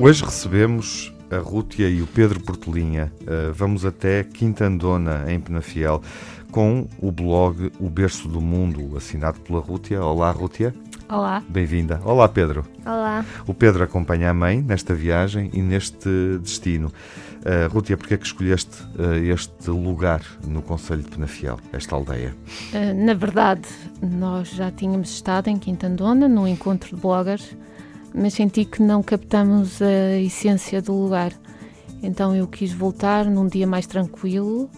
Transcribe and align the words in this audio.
Hoje 0.00 0.24
recebemos 0.24 1.12
a 1.28 1.38
Rútia 1.38 1.88
e 1.88 2.00
o 2.00 2.06
Pedro 2.06 2.38
Portelinha. 2.38 3.12
Uh, 3.22 3.52
vamos 3.52 3.84
até 3.84 4.22
Quintandona, 4.22 5.24
em 5.26 5.40
Penafiel, 5.40 6.00
com 6.52 6.86
o 7.00 7.10
blog 7.10 7.72
O 7.80 7.90
Berço 7.90 8.28
do 8.28 8.40
Mundo, 8.40 8.96
assinado 8.96 9.40
pela 9.40 9.58
Rútia. 9.58 10.00
Olá, 10.00 10.30
Rútia. 10.30 10.72
Olá. 11.08 11.42
Bem-vinda. 11.48 12.00
Olá, 12.04 12.28
Pedro. 12.28 12.64
Olá. 12.86 13.24
O 13.44 13.52
Pedro 13.52 13.82
acompanha 13.82 14.30
a 14.30 14.34
mãe 14.34 14.62
nesta 14.62 14.94
viagem 14.94 15.50
e 15.52 15.60
neste 15.60 16.08
destino. 16.42 16.92
Uh, 17.40 17.72
Rútia, 17.72 17.96
porquê 17.96 18.14
é 18.14 18.16
que 18.18 18.26
escolheste 18.26 18.80
uh, 19.00 19.14
este 19.32 19.68
lugar 19.68 20.22
no 20.46 20.62
Conselho 20.62 21.02
de 21.02 21.08
Penafiel, 21.08 21.58
esta 21.72 21.96
aldeia? 21.96 22.36
Uh, 22.72 23.04
na 23.04 23.14
verdade, 23.14 23.68
nós 24.00 24.50
já 24.50 24.70
tínhamos 24.70 25.10
estado 25.10 25.48
em 25.48 25.58
Quintandona, 25.58 26.28
num 26.28 26.46
encontro 26.46 26.94
de 26.94 27.02
bloggers, 27.02 27.56
mas 28.14 28.34
senti 28.34 28.64
que 28.64 28.82
não 28.82 29.02
captamos 29.02 29.80
a 29.82 30.18
essência 30.18 30.80
do 30.80 30.92
lugar. 30.92 31.32
Então 32.02 32.34
eu 32.34 32.46
quis 32.46 32.72
voltar 32.72 33.24
num 33.24 33.46
dia 33.46 33.66
mais 33.66 33.86
tranquilo 33.86 34.70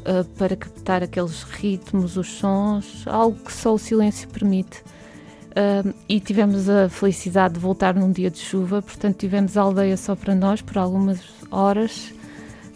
uh, 0.00 0.24
para 0.36 0.56
captar 0.56 1.02
aqueles 1.02 1.42
ritmos, 1.42 2.16
os 2.16 2.28
sons, 2.28 3.04
algo 3.06 3.38
que 3.44 3.52
só 3.52 3.74
o 3.74 3.78
silêncio 3.78 4.28
permite. 4.28 4.82
Uh, 5.50 5.92
e 6.08 6.20
tivemos 6.20 6.68
a 6.68 6.88
felicidade 6.88 7.54
de 7.54 7.60
voltar 7.60 7.94
num 7.94 8.12
dia 8.12 8.30
de 8.30 8.38
chuva, 8.38 8.80
portanto 8.80 9.16
tivemos 9.16 9.56
a 9.56 9.62
aldeia 9.62 9.96
só 9.96 10.14
para 10.14 10.34
nós 10.34 10.62
por 10.62 10.78
algumas 10.78 11.20
horas. 11.50 12.12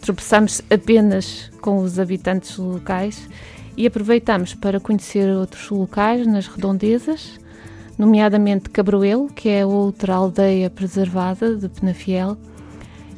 Tropeçamos 0.01 0.61
apenas 0.69 1.49
com 1.61 1.79
os 1.79 1.97
habitantes 1.97 2.57
locais 2.57 3.29
e 3.77 3.87
aproveitamos 3.87 4.53
para 4.53 4.79
conhecer 4.79 5.29
outros 5.29 5.69
locais 5.69 6.27
nas 6.27 6.45
redondezas 6.45 7.39
nomeadamente 7.97 8.69
Cabroelo, 8.69 9.27
que 9.27 9.49
é 9.49 9.65
outra 9.65 10.15
aldeia 10.15 10.69
preservada 10.69 11.55
de 11.55 11.69
Penafiel, 11.69 12.37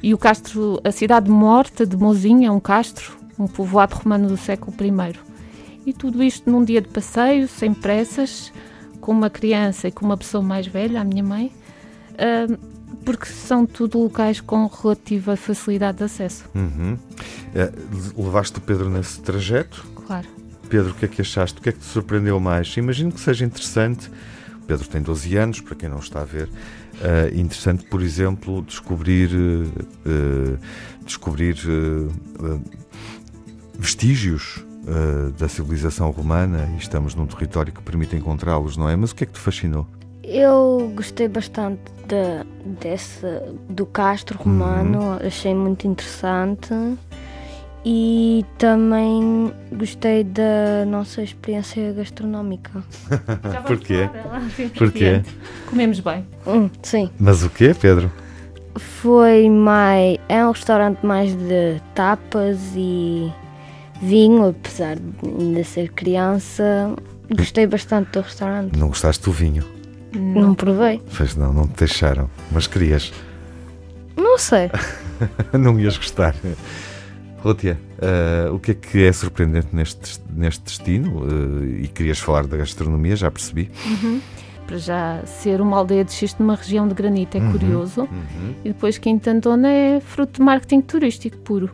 e 0.01 0.13
o 0.13 0.17
castro, 0.17 0.79
a 0.83 0.91
cidade 0.91 1.29
morta 1.29 1.85
de 1.85 1.97
Mozinha, 1.97 2.49
é 2.49 2.51
um 2.51 2.59
castro, 2.59 3.17
um 3.39 3.47
povoado 3.47 3.95
romano 3.95 4.27
do 4.27 4.37
século 4.37 4.75
I. 4.79 5.15
E 5.85 5.93
tudo 5.93 6.23
isto 6.23 6.49
num 6.49 6.63
dia 6.63 6.81
de 6.81 6.89
passeio, 6.89 7.47
sem 7.47 7.73
pressas, 7.73 8.51
com 9.01 9.11
uma 9.11 9.29
criança 9.29 9.87
e 9.87 9.91
com 9.91 10.05
uma 10.05 10.17
pessoa 10.17 10.43
mais 10.43 10.67
velha, 10.67 11.01
a 11.01 11.03
minha 11.03 11.23
mãe, 11.23 11.51
porque 13.03 13.27
são 13.27 13.65
tudo 13.65 13.99
locais 13.99 14.41
com 14.41 14.65
relativa 14.67 15.35
facilidade 15.35 15.99
de 15.99 16.03
acesso. 16.03 16.45
Uhum. 16.55 16.97
É, 17.53 17.71
levaste 18.17 18.57
o 18.57 18.61
Pedro 18.61 18.89
nesse 18.89 19.21
trajeto? 19.21 19.85
Claro. 20.07 20.27
Pedro, 20.69 20.91
o 20.91 20.93
que 20.95 21.05
é 21.05 21.07
que 21.07 21.21
achaste? 21.21 21.59
O 21.59 21.61
que 21.61 21.69
é 21.69 21.71
que 21.71 21.79
te 21.79 21.85
surpreendeu 21.85 22.39
mais? 22.39 22.75
Imagino 22.77 23.11
que 23.11 23.19
seja 23.19 23.45
interessante 23.45 24.09
Pedro 24.65 24.87
tem 24.87 25.01
12 25.01 25.35
anos, 25.37 25.61
para 25.61 25.75
quem 25.75 25.89
não 25.89 25.99
está 25.99 26.21
a 26.21 26.25
ver. 26.25 26.47
Uh, 26.47 27.39
interessante, 27.39 27.83
por 27.85 28.01
exemplo, 28.01 28.61
descobrir, 28.61 29.29
uh, 29.33 30.59
descobrir 31.05 31.57
uh, 31.65 32.61
vestígios 33.77 34.63
da 35.39 35.49
civilização 35.49 36.11
romana 36.11 36.69
e 36.75 36.77
estamos 36.77 37.15
num 37.15 37.25
território 37.25 37.73
que 37.73 37.81
permite 37.81 38.15
encontrá-los, 38.15 38.77
não 38.77 38.87
é? 38.87 38.95
Mas 38.95 39.09
o 39.09 39.15
que 39.15 39.23
é 39.23 39.25
que 39.25 39.33
te 39.33 39.39
fascinou? 39.39 39.87
Eu 40.23 40.93
gostei 40.95 41.27
bastante 41.27 41.81
de, 42.07 42.69
desse, 42.79 43.25
do 43.67 43.87
castro 43.87 44.37
romano, 44.37 44.99
uhum. 44.99 45.25
achei 45.25 45.55
muito 45.55 45.87
interessante 45.87 46.71
e 47.85 48.43
também 48.57 49.53
gostei 49.71 50.23
da 50.23 50.83
nossa 50.87 51.21
experiência 51.21 51.93
gastronómica. 51.93 52.83
Porquê? 53.67 54.09
Porquê? 54.75 55.21
Comemos 55.69 55.99
bem. 55.99 56.25
Hum, 56.47 56.67
sim. 56.81 57.11
Mas 57.19 57.43
o 57.43 57.49
quê, 57.49 57.75
Pedro? 57.79 58.11
Foi 58.75 59.47
mais. 59.49 60.17
É 60.27 60.43
um 60.43 60.51
restaurante 60.51 61.05
mais 61.05 61.35
de 61.35 61.79
tapas 61.93 62.59
e 62.75 63.31
vinho, 64.01 64.49
apesar 64.49 64.97
de 64.97 65.63
ser 65.63 65.91
criança. 65.91 66.95
Gostei 67.29 67.67
bastante 67.67 68.11
do 68.11 68.21
restaurante. 68.21 68.77
Não 68.77 68.87
gostaste 68.87 69.23
do 69.23 69.31
vinho? 69.31 69.63
Não, 70.11 70.41
não 70.41 70.55
provei. 70.55 71.01
Pois 71.15 71.35
não, 71.35 71.53
não 71.53 71.67
te 71.67 71.77
deixaram. 71.77 72.29
Mas 72.51 72.65
querias? 72.65 73.13
Não 74.17 74.39
sei. 74.39 74.71
não 75.53 75.79
ias 75.79 75.97
gostar. 75.97 76.35
Rútia, 77.45 77.79
uh, 77.99 78.55
o 78.55 78.59
que 78.59 78.71
é 78.71 78.73
que 78.73 79.03
é 79.03 79.13
surpreendente 79.13 79.67
neste, 79.71 80.19
neste 80.35 80.63
destino? 80.63 81.19
Uh, 81.19 81.63
e 81.83 81.87
querias 81.87 82.17
falar 82.17 82.47
da 82.47 82.57
gastronomia, 82.57 83.15
já 83.15 83.29
percebi. 83.29 83.69
Uhum. 83.85 84.19
Para 84.65 84.77
já 84.79 85.21
ser 85.27 85.61
uma 85.61 85.77
aldeia 85.77 86.03
de 86.03 86.11
xisto 86.11 86.41
numa 86.41 86.55
região 86.55 86.87
de 86.87 86.95
granito 86.95 87.37
é 87.37 87.39
uhum. 87.39 87.51
curioso. 87.51 88.01
Uhum. 88.01 88.55
E 88.63 88.69
depois 88.69 88.97
Quintandona 88.97 89.69
é 89.69 89.99
fruto 89.99 90.39
de 90.39 90.41
marketing 90.41 90.81
turístico 90.81 91.37
puro. 91.37 91.69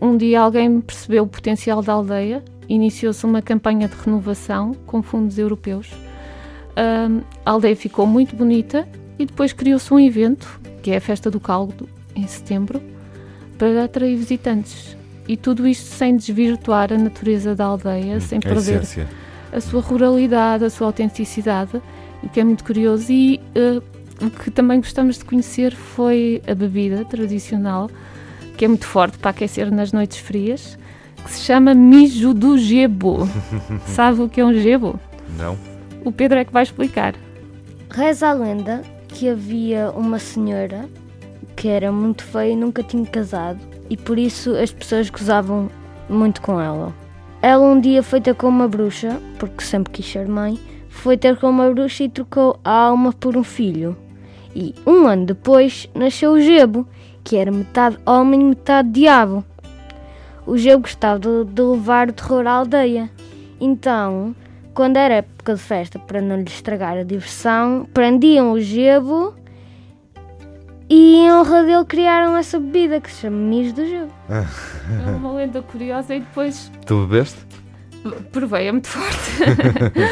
Um 0.00 0.16
dia 0.16 0.40
alguém 0.40 0.80
percebeu 0.80 1.24
o 1.24 1.26
potencial 1.26 1.82
da 1.82 1.92
aldeia, 1.92 2.40
iniciou-se 2.68 3.26
uma 3.26 3.42
campanha 3.42 3.88
de 3.88 3.96
renovação 3.96 4.72
com 4.86 5.02
fundos 5.02 5.36
europeus. 5.36 5.90
Uh, 5.90 7.24
a 7.44 7.50
aldeia 7.50 7.74
ficou 7.74 8.06
muito 8.06 8.36
bonita 8.36 8.86
e 9.18 9.26
depois 9.26 9.52
criou-se 9.52 9.92
um 9.92 9.98
evento, 9.98 10.60
que 10.80 10.92
é 10.92 10.98
a 10.98 11.00
Festa 11.00 11.28
do 11.28 11.40
Caldo, 11.40 11.88
em 12.14 12.26
setembro, 12.28 12.93
para 13.58 13.84
atrair 13.84 14.16
visitantes. 14.16 14.96
E 15.26 15.36
tudo 15.36 15.66
isto 15.66 15.86
sem 15.86 16.16
desvirtuar 16.16 16.92
a 16.92 16.98
natureza 16.98 17.54
da 17.54 17.64
aldeia, 17.64 18.20
sem 18.20 18.40
perder 18.40 18.82
a, 19.52 19.56
a 19.56 19.60
sua 19.60 19.80
ruralidade, 19.80 20.64
a 20.64 20.70
sua 20.70 20.88
autenticidade, 20.88 21.80
o 22.22 22.28
que 22.28 22.40
é 22.40 22.44
muito 22.44 22.62
curioso. 22.62 23.10
E 23.10 23.40
uh, 23.56 23.82
o 24.24 24.30
que 24.30 24.50
também 24.50 24.78
gostamos 24.78 25.18
de 25.18 25.24
conhecer 25.24 25.74
foi 25.74 26.42
a 26.46 26.54
bebida 26.54 27.04
tradicional, 27.04 27.90
que 28.56 28.64
é 28.64 28.68
muito 28.68 28.86
forte 28.86 29.16
para 29.18 29.30
aquecer 29.30 29.70
nas 29.72 29.92
noites 29.92 30.18
frias, 30.18 30.78
que 31.24 31.30
se 31.30 31.40
chama 31.40 31.74
mijo 31.74 32.34
do 32.34 32.58
gebo. 32.58 33.26
Sabe 33.86 34.20
o 34.20 34.28
que 34.28 34.40
é 34.40 34.44
um 34.44 34.52
gebo? 34.52 35.00
Não. 35.38 35.56
O 36.04 36.12
Pedro 36.12 36.38
é 36.38 36.44
que 36.44 36.52
vai 36.52 36.62
explicar. 36.62 37.14
Reza 37.90 38.28
a 38.28 38.32
lenda 38.34 38.82
que 39.08 39.28
havia 39.28 39.90
uma 39.92 40.18
senhora 40.18 40.86
que 41.56 41.68
era 41.68 41.90
muito 41.90 42.24
feia 42.24 42.52
e 42.52 42.56
nunca 42.56 42.82
tinha 42.82 43.06
casado, 43.06 43.58
e 43.88 43.96
por 43.96 44.18
isso 44.18 44.54
as 44.56 44.72
pessoas 44.72 45.10
gozavam 45.10 45.70
muito 46.08 46.40
com 46.40 46.60
ela. 46.60 46.92
Ela 47.40 47.62
um 47.62 47.80
dia 47.80 48.02
foi 48.02 48.20
ter 48.20 48.34
com 48.34 48.48
uma 48.48 48.66
bruxa, 48.66 49.20
porque 49.38 49.62
sempre 49.62 49.92
quis 49.92 50.10
ser 50.10 50.26
mãe, 50.26 50.58
foi 50.88 51.16
ter 51.16 51.36
com 51.36 51.50
uma 51.50 51.70
bruxa 51.70 52.04
e 52.04 52.08
trocou 52.08 52.58
a 52.64 52.70
alma 52.70 53.12
por 53.12 53.36
um 53.36 53.44
filho. 53.44 53.96
E 54.54 54.74
um 54.86 55.06
ano 55.06 55.26
depois 55.26 55.88
nasceu 55.94 56.32
o 56.32 56.40
Gebo, 56.40 56.86
que 57.22 57.36
era 57.36 57.50
metade 57.50 57.98
homem 58.06 58.40
e 58.40 58.44
metade 58.44 58.88
diabo. 58.88 59.44
O 60.46 60.56
Gebo 60.56 60.82
gostava 60.82 61.18
de, 61.18 61.44
de 61.44 61.62
levar 61.62 62.08
o 62.08 62.12
terror 62.12 62.46
à 62.46 62.52
aldeia. 62.52 63.10
Então, 63.60 64.34
quando 64.72 64.96
era 64.96 65.14
época 65.14 65.54
de 65.54 65.60
festa, 65.60 65.98
para 65.98 66.20
não 66.20 66.36
lhe 66.36 66.48
estragar 66.48 66.96
a 66.96 67.02
diversão, 67.02 67.86
prendiam 67.92 68.52
o 68.52 68.60
Gebo 68.60 69.34
e 70.88 71.16
em 71.16 71.32
honra 71.32 71.62
dele 71.62 71.84
criaram 71.84 72.36
essa 72.36 72.58
bebida 72.58 73.00
que 73.00 73.10
se 73.10 73.22
chama 73.22 73.36
Nis 73.36 73.72
do 73.72 73.86
Gelo. 73.86 74.10
É 75.06 75.10
uma 75.16 75.32
lenda 75.32 75.62
curiosa 75.62 76.14
e 76.14 76.20
depois. 76.20 76.70
Tu 76.84 77.06
bebeste? 77.06 77.38
Provei, 78.30 78.68
é 78.68 78.72
muito 78.72 78.88
forte. 78.88 79.30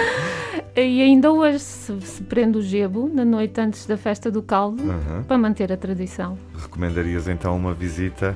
e 0.75 1.03
ainda 1.03 1.31
hoje 1.31 1.59
se, 1.59 2.01
se, 2.01 2.23
prende 2.23 2.57
o 2.57 2.63
gebo 2.63 3.11
na 3.13 3.23
noite 3.23 3.61
antes 3.61 3.85
da 3.85 3.99
festa 3.99 4.31
do 4.31 4.41
caldo 4.41 4.83
uhum. 4.83 5.23
para 5.25 5.37
manter 5.37 5.71
a 5.71 5.77
tradição. 5.77 6.39
Recomendarias 6.57 7.29
então 7.29 7.55
uma 7.55 7.75
visita 7.75 8.35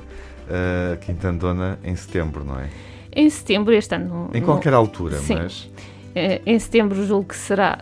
a 0.49 0.95
Quintandona 0.97 1.79
em 1.83 1.95
setembro, 1.95 2.43
não 2.43 2.59
é? 2.59 2.69
Em 3.11 3.29
setembro, 3.29 3.73
este 3.73 3.95
ano. 3.95 4.29
Em 4.33 4.41
qualquer 4.41 4.73
altura, 4.73 5.17
sim. 5.17 5.35
mas. 5.35 5.69
É, 6.13 6.41
em 6.45 6.57
setembro 6.57 7.05
julgo 7.05 7.29
que 7.29 7.35
será 7.35 7.79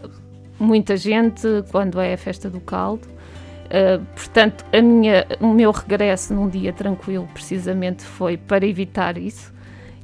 muita 0.59 0.97
gente 0.97 1.47
quando 1.71 1.99
é 1.99 2.13
a 2.13 2.17
festa 2.17 2.49
do 2.49 2.59
caldo. 2.59 3.07
Uh, 3.65 4.03
portanto, 4.15 4.63
a 4.71 4.81
minha, 4.81 5.25
o 5.39 5.47
meu 5.47 5.71
regresso 5.71 6.33
num 6.33 6.47
dia 6.47 6.71
tranquilo, 6.71 7.27
precisamente, 7.33 8.03
foi 8.03 8.37
para 8.37 8.65
evitar 8.65 9.17
isso 9.17 9.53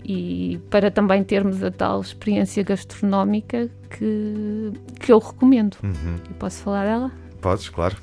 e 0.04 0.60
para 0.70 0.90
também 0.90 1.24
termos 1.24 1.64
a 1.64 1.70
tal 1.70 2.02
experiência 2.02 2.64
gastronómica 2.64 3.70
que, 3.90 4.72
que 5.00 5.12
eu 5.12 5.20
recomendo. 5.20 5.78
Uhum. 5.84 6.16
Eu 6.28 6.36
posso 6.40 6.64
falar 6.64 6.86
dela? 6.86 7.12
Podes, 7.40 7.70
claro. 7.70 7.96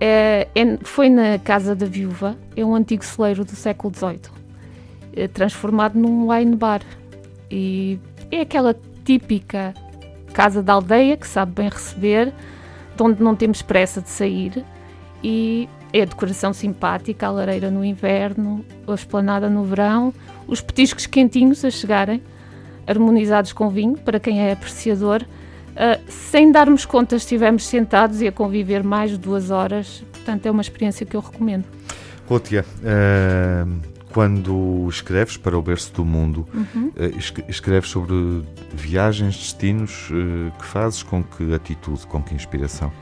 É, 0.00 0.48
é, 0.54 0.78
foi 0.82 1.10
na 1.10 1.38
Casa 1.38 1.74
da 1.74 1.84
Viúva, 1.84 2.36
é 2.56 2.64
um 2.64 2.74
antigo 2.74 3.04
celeiro 3.04 3.44
do 3.44 3.54
século 3.54 3.94
XVIII, 3.94 4.32
é 5.14 5.28
transformado 5.28 5.98
num 5.98 6.30
wine 6.30 6.56
bar. 6.56 6.80
E 7.50 7.98
é 8.30 8.40
aquela 8.40 8.74
típica 9.04 9.74
casa 10.32 10.62
da 10.62 10.74
aldeia 10.74 11.16
que 11.16 11.26
sabe 11.26 11.52
bem 11.52 11.68
receber 11.68 12.32
de 13.00 13.04
onde 13.04 13.22
não 13.22 13.34
temos 13.34 13.62
pressa 13.62 14.02
de 14.02 14.10
sair 14.10 14.62
e 15.24 15.68
é 15.92 16.02
a 16.02 16.04
decoração 16.04 16.52
simpática, 16.52 17.26
a 17.26 17.30
lareira 17.30 17.70
no 17.70 17.84
inverno, 17.84 18.64
a 18.86 18.94
esplanada 18.94 19.48
no 19.48 19.64
verão, 19.64 20.12
os 20.46 20.60
petiscos 20.60 21.06
quentinhos 21.06 21.64
a 21.64 21.70
chegarem, 21.70 22.22
harmonizados 22.86 23.52
com 23.52 23.70
vinho, 23.70 23.96
para 23.96 24.20
quem 24.20 24.40
é 24.40 24.52
apreciador. 24.52 25.22
Uh, 25.70 26.10
sem 26.10 26.52
darmos 26.52 26.84
conta, 26.84 27.16
estivemos 27.16 27.66
sentados 27.66 28.20
e 28.20 28.28
a 28.28 28.32
conviver 28.32 28.84
mais 28.84 29.10
de 29.12 29.18
duas 29.18 29.50
horas. 29.50 30.04
Portanto, 30.12 30.46
é 30.46 30.50
uma 30.50 30.62
experiência 30.62 31.06
que 31.06 31.16
eu 31.16 31.20
recomendo. 31.20 31.64
Rútia, 32.28 32.64
quando 34.12 34.86
escreves 34.88 35.36
para 35.36 35.58
o 35.58 35.62
berço 35.62 35.92
do 35.94 36.04
mundo, 36.04 36.46
uhum. 36.52 36.88
uh, 36.88 37.48
escreves 37.48 37.90
sobre 37.90 38.42
viagens, 38.72 39.36
destinos 39.36 40.08
que 40.58 40.64
fazes 40.66 41.02
com 41.02 41.22
que 41.22 41.54
atitude, 41.54 42.06
com 42.06 42.22
que 42.22 42.34
inspiração? 42.34 42.92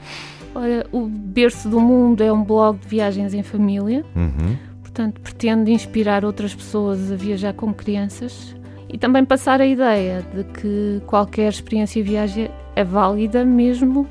O 0.91 1.07
berço 1.07 1.69
do 1.69 1.81
mundo 1.81 2.23
é 2.23 2.33
um 2.33 2.43
blog 2.43 2.79
de 2.79 2.89
viagens 2.89 3.33
em 3.35 3.43
família. 3.43 4.05
Uhum. 4.17 4.57
Portanto, 4.83 5.21
pretende 5.21 5.71
inspirar 5.71 6.25
outras 6.25 6.55
pessoas 6.55 7.13
a 7.13 7.17
viajar 7.17 7.53
como 7.53 7.73
crianças 7.75 8.57
e 8.89 8.99
também 8.99 9.25
passar 9.25 9.61
a 9.61 9.67
ideia 9.67 10.25
de 10.35 10.45
que 10.45 11.01
qualquer 11.07 11.51
experiência 11.51 12.03
de 12.03 12.11
viagem 12.11 12.51
é 12.75 12.83
válida 12.83 13.45
mesmo 13.45 14.09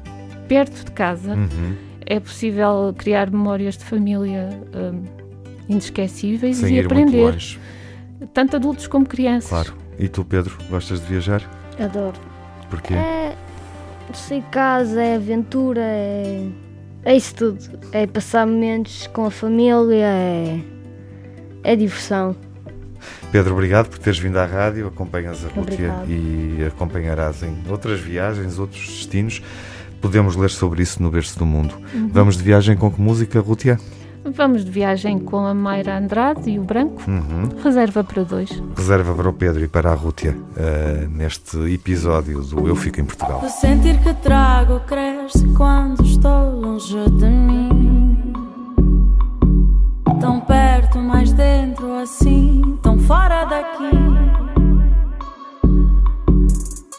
perto 0.48 0.86
de 0.86 0.92
casa. 0.92 1.34
Uhum. 1.34 1.76
É 2.06 2.20
possível 2.20 2.94
criar 2.98 3.30
memórias 3.30 3.78
de 3.78 3.84
família 3.84 4.50
um, 4.74 5.17
inesquecíveis 5.68 6.58
Sem 6.58 6.76
e 6.76 6.80
aprender. 6.80 7.38
Tanto 8.34 8.56
adultos 8.56 8.88
como 8.88 9.06
crianças. 9.06 9.50
Claro. 9.50 9.74
E 10.00 10.08
tu, 10.08 10.24
Pedro, 10.24 10.58
gostas 10.70 11.00
de 11.02 11.08
viajar? 11.08 11.42
Adoro. 11.80 12.20
Porquê? 12.70 12.94
É 12.94 13.36
de 14.12 14.42
casa, 14.52 15.02
é 15.02 15.16
aventura, 15.16 15.82
é, 15.82 16.48
é 17.04 17.16
isso 17.16 17.36
tudo. 17.36 17.60
É 17.92 18.08
passar 18.08 18.48
momentos 18.48 19.08
com 19.08 19.26
a 19.26 19.32
família, 19.32 20.06
é, 20.06 20.60
é 21.64 21.76
diversão. 21.76 22.36
Pedro, 23.32 23.54
obrigado 23.54 23.90
por 23.90 24.00
teres 24.00 24.18
vindo 24.18 24.38
à 24.38 24.46
rádio, 24.46 24.88
acompanhas 24.88 25.46
a 25.46 25.50
Rútia 25.50 25.94
e 26.08 26.64
acompanharás 26.66 27.44
em 27.44 27.56
outras 27.70 28.00
viagens, 28.00 28.58
outros 28.58 28.88
destinos. 28.88 29.42
Podemos 30.02 30.36
ler 30.36 30.50
sobre 30.50 30.82
isso 30.84 31.02
no 31.02 31.10
Berço 31.12 31.38
do 31.38 31.46
Mundo. 31.46 31.76
Uhum. 31.94 32.10
Vamos 32.12 32.38
de 32.38 32.44
viagem 32.44 32.78
com 32.78 32.92
que 32.92 33.02
música, 33.02 33.40
Rútia? 33.40 33.80
Vamos 34.34 34.66
de 34.66 34.72
viagem 34.72 35.20
com 35.20 35.46
a 35.46 35.54
Mayra 35.54 35.98
Andrade 35.98 36.50
e 36.50 36.60
o 36.60 36.64
Branco. 36.64 37.02
Uhum. 37.08 37.50
Reserva 37.64 38.04
para 38.04 38.24
dois. 38.24 38.50
Reserva 38.76 39.14
para 39.14 39.30
o 39.30 39.34
Pedro 39.34 39.64
e 39.64 39.68
para 39.68 39.92
a 39.92 39.96
Rútia 39.96 40.36
uh, 40.36 41.10
neste 41.10 41.58
episódio 41.74 42.42
do 42.42 42.68
Eu 42.68 42.76
Fico 42.76 43.00
em 43.00 43.06
Portugal. 43.06 43.42
O 43.44 43.50
sentir 43.50 44.00
que 44.02 44.14
trago 44.16 44.80
cresce 44.82 45.48
quando 45.56 46.04
estou 46.04 46.52
longe 46.52 47.10
de 47.12 47.26
mim. 47.26 48.34
Tão 50.20 50.40
perto, 50.42 50.98
mas 51.00 51.32
dentro 51.32 51.94
assim 52.00 52.78
fora 53.08 53.46
daqui. 53.46 53.90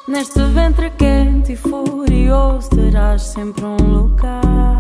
Neste 0.08 0.40
ventre 0.54 0.90
quente 0.90 1.52
e 1.52 1.56
furioso 1.56 2.70
terás 2.70 3.22
sempre 3.22 3.64
um 3.66 3.76
lugar 3.76 4.77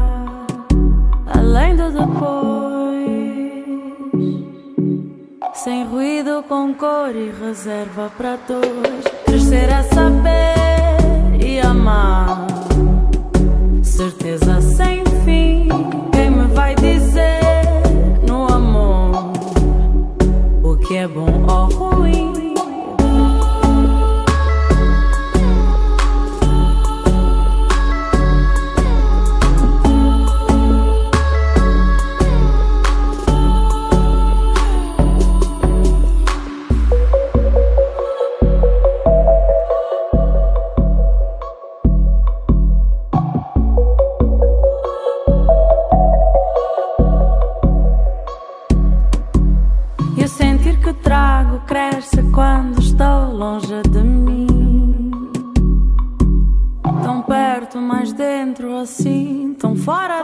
além 1.36 1.76
do 1.76 1.90
depois. 1.90 2.88
Sem 5.54 5.84
ruído, 5.86 6.44
com 6.48 6.74
cor 6.74 7.14
e 7.14 7.30
reserva 7.30 8.10
para 8.16 8.36
dois. 8.46 9.04
Crescer 9.24 9.70
é 9.70 9.82
saber 9.82 11.44
e 11.44 11.60
amar. 11.60 12.46
Certeza 13.82 14.60
sem 14.60 15.04
fim. 15.24 15.68
Quem 16.12 16.30
me 16.30 16.46
vai 16.54 16.74
dizer? 16.74 17.38
que 20.88 20.96
é 20.96 21.06
bom 21.06 21.44
ou 21.46 21.68
ruim. 21.68 21.97
assim, 58.78 59.54
tão 59.58 59.76
fora 59.76 60.17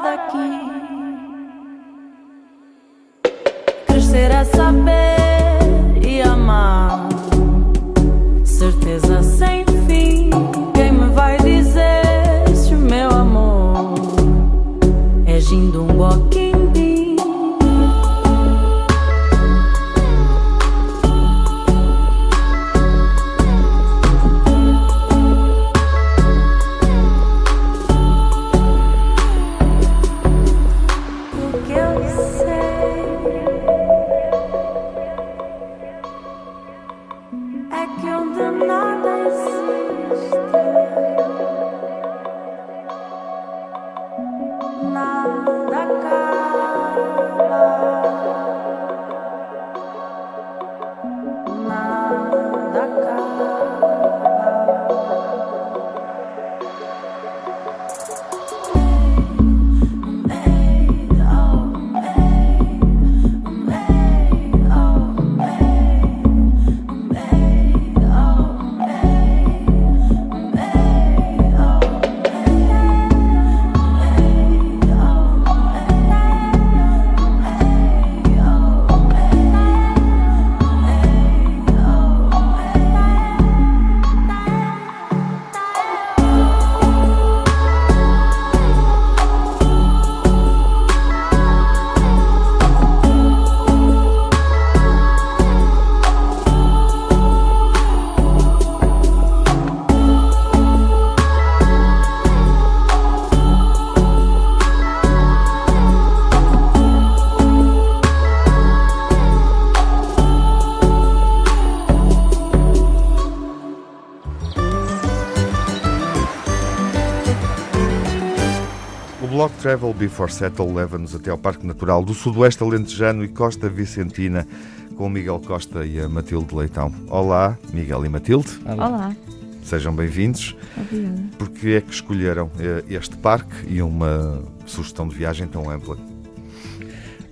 Travel 119.65 119.95
Before 119.95 120.31
Settle 120.31 120.75
leva-nos 120.75 121.15
até 121.15 121.31
ao 121.31 121.39
Parque 121.39 121.67
Natural 121.67 122.05
do 122.05 122.13
Sudoeste 122.13 122.63
Alentejano 122.63 123.25
e 123.25 123.29
Costa 123.29 123.67
Vicentina 123.67 124.47
com 124.95 125.07
o 125.07 125.09
Miguel 125.09 125.41
Costa 125.41 125.87
e 125.87 125.99
a 125.99 126.07
Matilde 126.07 126.55
Leitão. 126.55 126.93
Olá, 127.09 127.57
Miguel 127.73 128.05
e 128.05 128.11
Matilde. 128.11 128.61
Olá. 128.67 129.17
Sejam 129.63 129.97
bem-vindos. 129.97 130.55
Obrigada. 130.77 131.23
Porque 131.39 131.69
é 131.71 131.81
que 131.81 131.95
escolheram 131.95 132.51
eh, 132.61 132.85
este 132.91 133.17
parque 133.17 133.55
e 133.67 133.81
uma 133.81 134.43
sugestão 134.67 135.09
de 135.09 135.17
viagem 135.17 135.47
tão 135.47 135.71
ampla? 135.71 135.97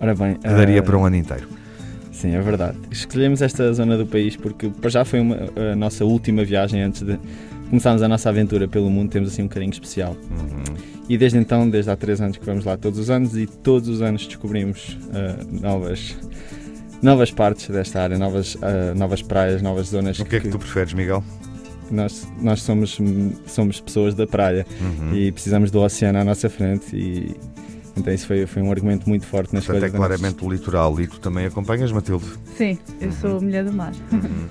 Ora 0.00 0.14
bem, 0.14 0.36
que 0.36 0.48
daria 0.48 0.80
uh... 0.80 0.84
para 0.84 0.96
um 0.96 1.04
ano 1.04 1.16
inteiro. 1.16 1.46
Sim, 2.10 2.34
é 2.34 2.40
verdade. 2.40 2.78
Escolhemos 2.90 3.42
esta 3.42 3.70
zona 3.74 3.98
do 3.98 4.06
país 4.06 4.36
porque 4.36 4.70
para 4.70 4.88
já 4.88 5.04
foi 5.04 5.20
uma, 5.20 5.36
a 5.70 5.76
nossa 5.76 6.02
última 6.02 6.42
viagem 6.46 6.80
antes 6.80 7.02
de 7.02 7.18
começámos 7.68 8.02
a 8.02 8.08
nossa 8.08 8.28
aventura 8.28 8.68
pelo 8.68 8.90
mundo, 8.90 9.10
temos 9.10 9.30
assim 9.30 9.42
um 9.42 9.48
carinho 9.48 9.72
especial. 9.72 10.16
Uhum. 10.30 10.76
E 11.09 11.18
desde 11.18 11.37
então, 11.38 11.68
desde 11.68 11.90
há 11.90 11.97
três 11.97 12.21
anos 12.21 12.37
que 12.38 12.44
vamos 12.47 12.64
lá 12.64 12.76
todos 12.76 12.99
os 12.99 13.11
anos 13.11 13.37
e 13.37 13.47
todos 13.47 13.88
os 13.88 14.00
anos 14.02 14.26
descobrimos 14.26 14.99
uh, 15.09 15.61
novas, 15.61 16.16
novas 17.02 17.30
partes 17.30 17.68
desta 17.68 18.00
área, 18.02 18.18
novas, 18.18 18.54
uh, 18.54 18.61
novas 18.97 19.21
praias, 19.23 19.61
novas 19.61 19.88
zonas. 19.88 20.18
O 20.21 20.25
que 20.25 20.37
é 20.37 20.40
que 20.40 20.49
tu 20.49 20.59
preferes, 20.59 20.92
Miguel? 20.94 21.23
Nós, 21.90 22.26
nós 22.40 22.62
somos, 22.62 22.99
somos 23.47 23.80
pessoas 23.80 24.14
da 24.14 24.26
praia 24.26 24.64
Uhum. 24.80 25.14
e 25.14 25.30
precisamos 25.32 25.71
do 25.71 25.80
oceano 25.80 26.18
à 26.21 26.25
nossa 26.25 26.49
frente 26.49 26.97
e 26.97 27.37
então 27.94 28.14
isso 28.14 28.26
foi, 28.26 28.47
foi 28.47 28.62
um 28.62 28.71
argumento 28.71 29.06
muito 29.06 29.26
forte 29.26 29.52
na 29.52 29.61
Portanto, 29.61 29.76
é 29.76 29.87
nossa- 29.88 29.97
claramente 29.99 30.42
o 30.42 30.50
litoral 30.50 30.99
e 30.99 31.06
tu 31.06 31.21
também 31.21 31.44
acompanhas, 31.44 31.92
Matilde? 31.92 32.25
Sim, 32.56 32.78
eu 32.99 33.12
sou 33.12 33.38
mulher 33.42 33.62
do 33.64 33.73
mar. 33.73 33.92
Uhum. 34.11 34.47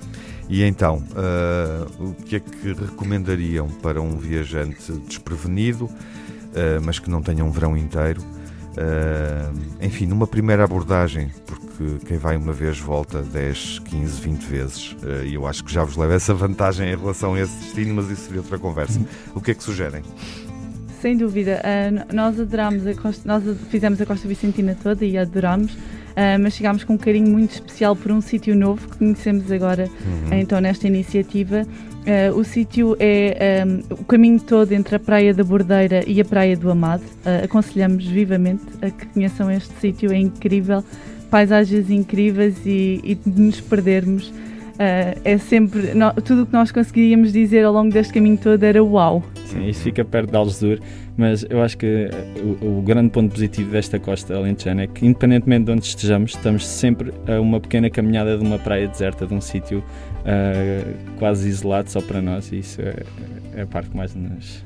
E 0.48 0.62
então, 0.62 1.02
ah, 1.16 1.84
o 1.98 2.12
que 2.12 2.36
é 2.36 2.40
que 2.40 2.72
recomendariam 2.74 3.66
para 3.82 4.00
um 4.00 4.16
viajante 4.18 4.92
desprevenido, 5.08 5.88
ah, 6.54 6.80
mas 6.82 6.98
que 6.98 7.10
não 7.10 7.22
tenha 7.22 7.44
um 7.44 7.50
verão 7.50 7.76
inteiro? 7.76 8.22
Ah, 8.76 9.52
enfim, 9.80 10.06
numa 10.06 10.26
primeira 10.26 10.64
abordagem, 10.64 11.30
porque 11.46 12.06
quem 12.06 12.16
vai 12.16 12.36
uma 12.36 12.52
vez 12.52 12.78
volta 12.78 13.22
10, 13.22 13.80
15, 13.80 14.20
20 14.20 14.42
vezes, 14.44 14.96
ah, 15.02 15.24
e 15.24 15.34
eu 15.34 15.46
acho 15.46 15.64
que 15.64 15.72
já 15.72 15.84
vos 15.84 15.96
leva 15.96 16.14
essa 16.14 16.32
vantagem 16.32 16.90
em 16.90 16.96
relação 16.96 17.34
a 17.34 17.40
esse 17.40 17.56
destino, 17.56 17.94
mas 17.94 18.10
isso 18.10 18.22
seria 18.22 18.40
outra 18.40 18.58
conversa. 18.58 19.00
O 19.34 19.40
que 19.40 19.50
é 19.50 19.54
que 19.54 19.62
sugerem? 19.62 20.02
Sem 21.00 21.16
dúvida. 21.16 21.60
Nós 22.12 22.38
adorámos 22.38 22.86
a 22.86 22.94
Costa, 22.94 23.22
nós 23.26 23.42
fizemos 23.68 24.00
a 24.00 24.06
Costa 24.06 24.28
Vicentina 24.28 24.76
toda 24.80 25.04
e 25.04 25.18
adorámos, 25.18 25.76
ah, 26.16 26.38
mas 26.38 26.54
chegámos 26.54 26.84
com 26.84 26.94
um 26.94 26.98
carinho 26.98 27.28
muito 27.30 27.52
especial 27.52 27.94
por 27.96 28.10
um 28.12 28.20
sítio 28.20 28.54
novo 28.54 28.88
que 28.88 28.98
conhecemos 28.98 29.50
agora, 29.50 29.88
Uhum. 30.04 30.38
então, 30.38 30.60
nesta 30.60 30.86
iniciativa. 30.86 31.66
Ah, 32.06 32.32
o 32.34 32.42
sítio 32.44 32.96
é 32.98 33.62
ah, 33.64 33.94
o 33.94 34.04
caminho 34.04 34.40
todo 34.40 34.72
entre 34.72 34.96
a 34.96 34.98
Praia 34.98 35.32
da 35.32 35.44
Bordeira 35.44 36.02
e 36.06 36.20
a 36.20 36.24
Praia 36.24 36.56
do 36.56 36.70
Amado. 36.70 37.04
Ah, 37.24 37.44
aconselhamos 37.44 38.04
vivamente 38.06 38.64
a 38.82 38.90
que 38.90 39.06
conheçam 39.06 39.50
este 39.50 39.72
sítio, 39.80 40.12
é 40.12 40.18
incrível, 40.18 40.82
paisagens 41.30 41.88
incríveis 41.90 42.56
e, 42.66 43.00
e 43.04 43.14
de 43.14 43.40
nos 43.40 43.60
perdermos. 43.60 44.32
Ah, 44.78 45.14
é 45.24 45.38
sempre, 45.38 45.94
no- 45.94 46.12
tudo 46.14 46.42
o 46.42 46.46
que 46.46 46.52
nós 46.52 46.70
conseguiríamos 46.72 47.32
dizer 47.32 47.64
ao 47.64 47.72
longo 47.72 47.90
deste 47.92 48.12
caminho 48.12 48.36
todo 48.38 48.62
era 48.62 48.82
uau. 48.82 49.22
Sim, 49.46 49.66
isso 49.68 49.82
fica 49.82 50.04
perto 50.04 50.30
de 50.30 50.36
Algesur, 50.36 50.78
mas 51.16 51.44
eu 51.50 51.62
acho 51.62 51.76
que 51.76 51.86
eh, 51.86 52.10
o, 52.62 52.78
o 52.78 52.82
grande 52.82 53.10
ponto 53.10 53.32
positivo 53.32 53.70
desta 53.70 53.98
costa 53.98 54.34
alentejana 54.34 54.82
é 54.82 54.86
que, 54.86 55.04
independentemente 55.06 55.64
de 55.66 55.72
onde 55.72 55.84
estejamos, 55.84 56.30
estamos 56.34 56.66
sempre 56.66 57.12
a 57.26 57.40
uma 57.40 57.60
pequena 57.60 57.90
caminhada 57.90 58.38
de 58.38 58.44
uma 58.44 58.58
praia 58.58 58.88
deserta, 58.88 59.26
de 59.26 59.34
um 59.34 59.40
sítio 59.40 59.82
ah, 60.24 60.82
quase 61.18 61.48
isolado 61.48 61.90
só 61.90 62.00
para 62.00 62.22
nós, 62.22 62.50
e 62.50 62.60
isso 62.60 62.80
é, 62.80 62.94
é 63.56 63.62
a 63.62 63.66
parte 63.66 63.90
que 63.90 63.96
mais 63.96 64.14
nos 64.14 64.64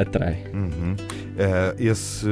atrai. 0.00 0.38
Uhum. 0.52 0.96
Ah, 1.38 1.74
esse 1.78 2.26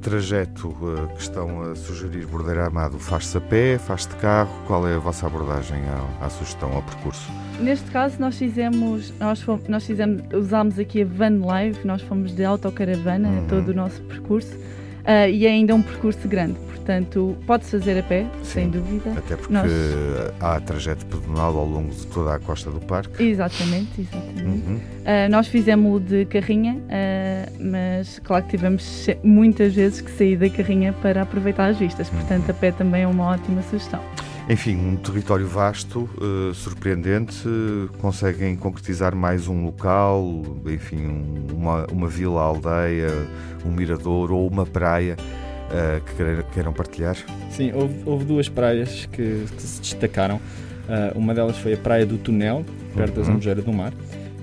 trajeto 0.00 0.74
ah, 0.82 1.06
que 1.14 1.20
estão 1.20 1.62
a 1.62 1.74
sugerir, 1.74 2.26
Bordeira 2.26 2.66
Amado, 2.66 2.98
faz-se 2.98 3.36
a 3.36 3.40
pé, 3.40 3.78
faz-se 3.78 4.08
de 4.08 4.16
carro? 4.16 4.50
Qual 4.66 4.86
é 4.86 4.94
a 4.94 4.98
vossa 4.98 5.26
abordagem 5.26 5.78
à, 6.20 6.26
à 6.26 6.30
sugestão, 6.30 6.72
ao 6.72 6.82
percurso? 6.82 7.30
Neste 7.60 7.90
caso 7.90 8.16
nós 8.18 8.36
fizemos, 8.36 9.12
nós, 9.18 9.40
fomos, 9.42 9.68
nós 9.68 9.86
fizemos, 9.86 10.22
usámos 10.34 10.78
aqui 10.78 11.02
a 11.02 11.04
Van 11.04 11.44
Live, 11.44 11.78
nós 11.84 12.02
fomos 12.02 12.34
de 12.34 12.44
autocaravana 12.44 13.28
Uhum. 13.28 13.46
todo 13.46 13.68
o 13.68 13.74
nosso 13.74 14.02
percurso 14.02 14.56
ah, 15.04 15.28
e 15.28 15.46
é 15.46 15.50
ainda 15.50 15.74
um 15.74 15.82
percurso 15.82 16.26
grande, 16.28 16.54
portanto 16.60 17.36
pode-se 17.46 17.70
fazer 17.72 17.98
a 17.98 18.02
pé, 18.02 18.26
sem 18.42 18.68
dúvida. 18.68 19.12
Até 19.16 19.36
porque 19.36 19.52
Nós- 19.52 19.70
há 20.40 20.60
trajeto 20.60 21.06
pedonal 21.06 21.56
ao 21.56 21.64
longo 21.66 21.90
de 21.94 22.06
toda 22.08 22.34
a 22.34 22.38
costa 22.38 22.70
do 22.70 22.80
parque. 22.80 23.22
Exatamente, 23.22 24.00
exatamente. 24.00 24.42
Uhum. 24.44 24.80
Ah, 25.04 25.28
nós 25.28 25.46
fizemos-o 25.48 26.00
de 26.00 26.24
carrinha, 26.26 26.76
ah, 26.90 27.48
mas 27.60 28.18
claro 28.20 28.44
que 28.44 28.50
tivemos 28.50 29.06
muitas 29.22 29.74
vezes 29.74 30.00
que 30.00 30.10
sair 30.10 30.36
da 30.36 30.48
carrinha 30.50 30.92
para 30.92 31.22
aproveitar 31.22 31.66
as 31.70 31.78
vistas, 31.78 32.08
portanto 32.08 32.50
a 32.50 32.54
pé 32.54 32.70
também 32.72 33.02
é 33.02 33.06
uma 33.06 33.24
ótima 33.26 33.62
sugestão. 33.62 34.00
Enfim, 34.48 34.76
um 34.76 34.96
território 34.96 35.46
vasto, 35.46 36.08
eh, 36.20 36.52
surpreendente. 36.54 37.48
conseguem 37.98 38.56
concretizar 38.56 39.14
mais 39.14 39.46
um 39.48 39.64
local, 39.64 40.42
enfim, 40.66 41.06
um- 41.06 41.46
uma, 41.54 41.86
uma 41.92 42.08
vila, 42.08 42.40
aldeia, 42.42 43.08
um 43.64 43.70
mirador 43.70 44.32
ou 44.32 44.46
uma 44.48 44.66
praia 44.66 45.16
eh, 45.70 46.00
que 46.04 46.14
queiram- 46.16 46.44
queiram 46.52 46.72
partilhar? 46.72 47.16
Sim, 47.50 47.72
houve, 47.72 47.94
houve 48.04 48.24
duas 48.24 48.48
praias 48.48 49.06
que, 49.06 49.44
que 49.56 49.62
se 49.62 49.80
destacaram. 49.80 50.38
Ah, 50.88 51.12
uma 51.14 51.32
delas 51.32 51.56
foi 51.56 51.72
a 51.74 51.76
Praia 51.78 52.04
do 52.04 52.18
Tunel, 52.18 52.64
perto 52.94 53.14
da 53.14 53.20
Uhum. 53.20 53.26
Zambujeira 53.26 53.62
do 53.62 53.72
Mar, 53.72 53.92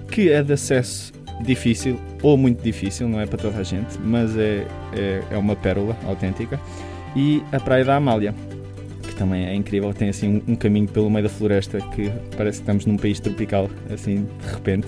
que 0.09 0.31
é 0.31 0.41
de 0.41 0.53
acesso 0.53 1.11
difícil 1.43 1.99
ou 2.23 2.35
muito 2.37 2.63
difícil, 2.63 3.07
não 3.07 3.19
é 3.19 3.25
para 3.27 3.37
toda 3.37 3.57
a 3.59 3.63
gente, 3.63 3.99
mas 4.03 4.35
é, 4.37 4.65
é, 4.93 5.21
é 5.29 5.37
uma 5.37 5.55
pérola 5.55 5.95
autêntica. 6.07 6.59
E 7.15 7.43
a 7.51 7.59
Praia 7.59 7.83
da 7.85 7.95
Amália, 7.97 8.33
também 9.19 9.45
é 9.45 9.53
incrível, 9.53 9.93
tem 9.93 10.09
assim 10.09 10.41
um, 10.47 10.53
um 10.53 10.55
caminho 10.55 10.87
pelo 10.87 11.09
meio 11.09 11.23
da 11.23 11.29
floresta 11.29 11.79
que 11.93 12.09
parece 12.37 12.59
que 12.59 12.63
estamos 12.63 12.85
num 12.85 12.97
país 12.97 13.19
tropical, 13.19 13.69
assim 13.93 14.25
de 14.41 14.53
repente. 14.53 14.87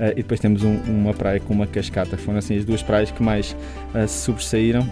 Ah, 0.00 0.10
e 0.10 0.16
depois 0.16 0.40
temos 0.40 0.62
um- 0.64 0.80
uma 0.88 1.14
praia 1.14 1.40
com 1.40 1.54
uma 1.54 1.66
cascata. 1.66 2.16
Foram 2.16 2.38
assim 2.38 2.56
as 2.58 2.64
duas 2.64 2.82
praias 2.82 3.10
que 3.10 3.22
mais 3.22 3.56
ah, 3.94 4.06
se 4.06 4.24
sobressaíram 4.24 4.86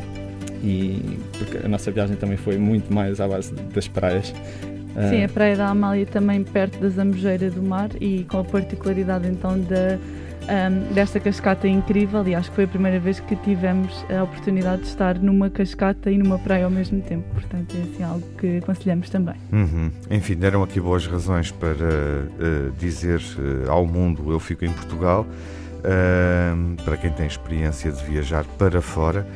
e 0.63 1.19
porque 1.39 1.67
a 1.67 1.69
nossa 1.69 1.91
viagem 1.91 2.17
também 2.17 2.37
foi 2.37 2.57
muito 2.57 2.93
mais 2.93 3.21
à 3.21 3.29
base 3.29 3.53
das 3.75 3.87
praias. 3.89 4.33
Ah, 4.97 5.11
Sim, 5.11 5.25
a 5.25 5.29
Praia 5.29 5.57
da 5.57 5.69
Amália 5.69 6.07
também 6.07 6.43
perto 6.43 6.79
da 6.81 6.89
Zambujeira 6.89 7.51
do 7.51 7.63
Mar 7.63 7.91
e 8.01 8.25
com 8.25 8.39
a 8.39 8.45
particularidade 8.45 9.29
então 9.29 9.59
da, 9.61 9.99
ahm, 10.49 10.93
desta 10.93 11.21
cascata 11.21 11.69
incrível 11.69 12.27
e 12.27 12.35
acho 12.35 12.51
que 12.51 12.57
foi 12.57 12.65
a 12.65 12.69
primeira 12.69 12.99
vez 12.99 13.21
que 13.21 13.37
tivemos 13.37 14.05
a 14.11 14.23
oportunidade 14.23 14.83
de 14.83 14.89
estar 14.89 15.19
numa 15.19 15.51
cascata 15.51 16.11
e 16.11 16.19
numa 16.19 16.39
praia 16.39 16.65
ao 16.65 16.71
mesmo 16.71 17.01
tempo, 17.03 17.25
portanto 17.33 17.75
é 17.77 17.83
assim 17.83 18.03
algo 18.03 18.27
que 18.39 18.59
aconselhamos 18.59 19.11
também. 19.11 19.37
Uhum. 19.53 19.91
Enfim, 20.11 20.35
deram 20.35 20.63
aqui 20.63 20.81
boas 20.81 21.07
razões 21.07 21.51
para 21.51 21.71
eh, 21.71 22.71
dizer 22.79 23.21
eh, 23.39 23.69
ao 23.69 23.87
mundo 23.87 24.31
eu 24.31 24.41
fico 24.41 24.65
em 24.65 24.73
Portugal, 24.73 25.27
Ahm, 25.87 26.75
para 26.85 26.97
quem 26.97 27.13
tem 27.13 27.27
experiência 27.27 27.93
de 27.93 28.05
viajar 28.05 28.45
para 28.59 28.81
fora. 28.81 29.27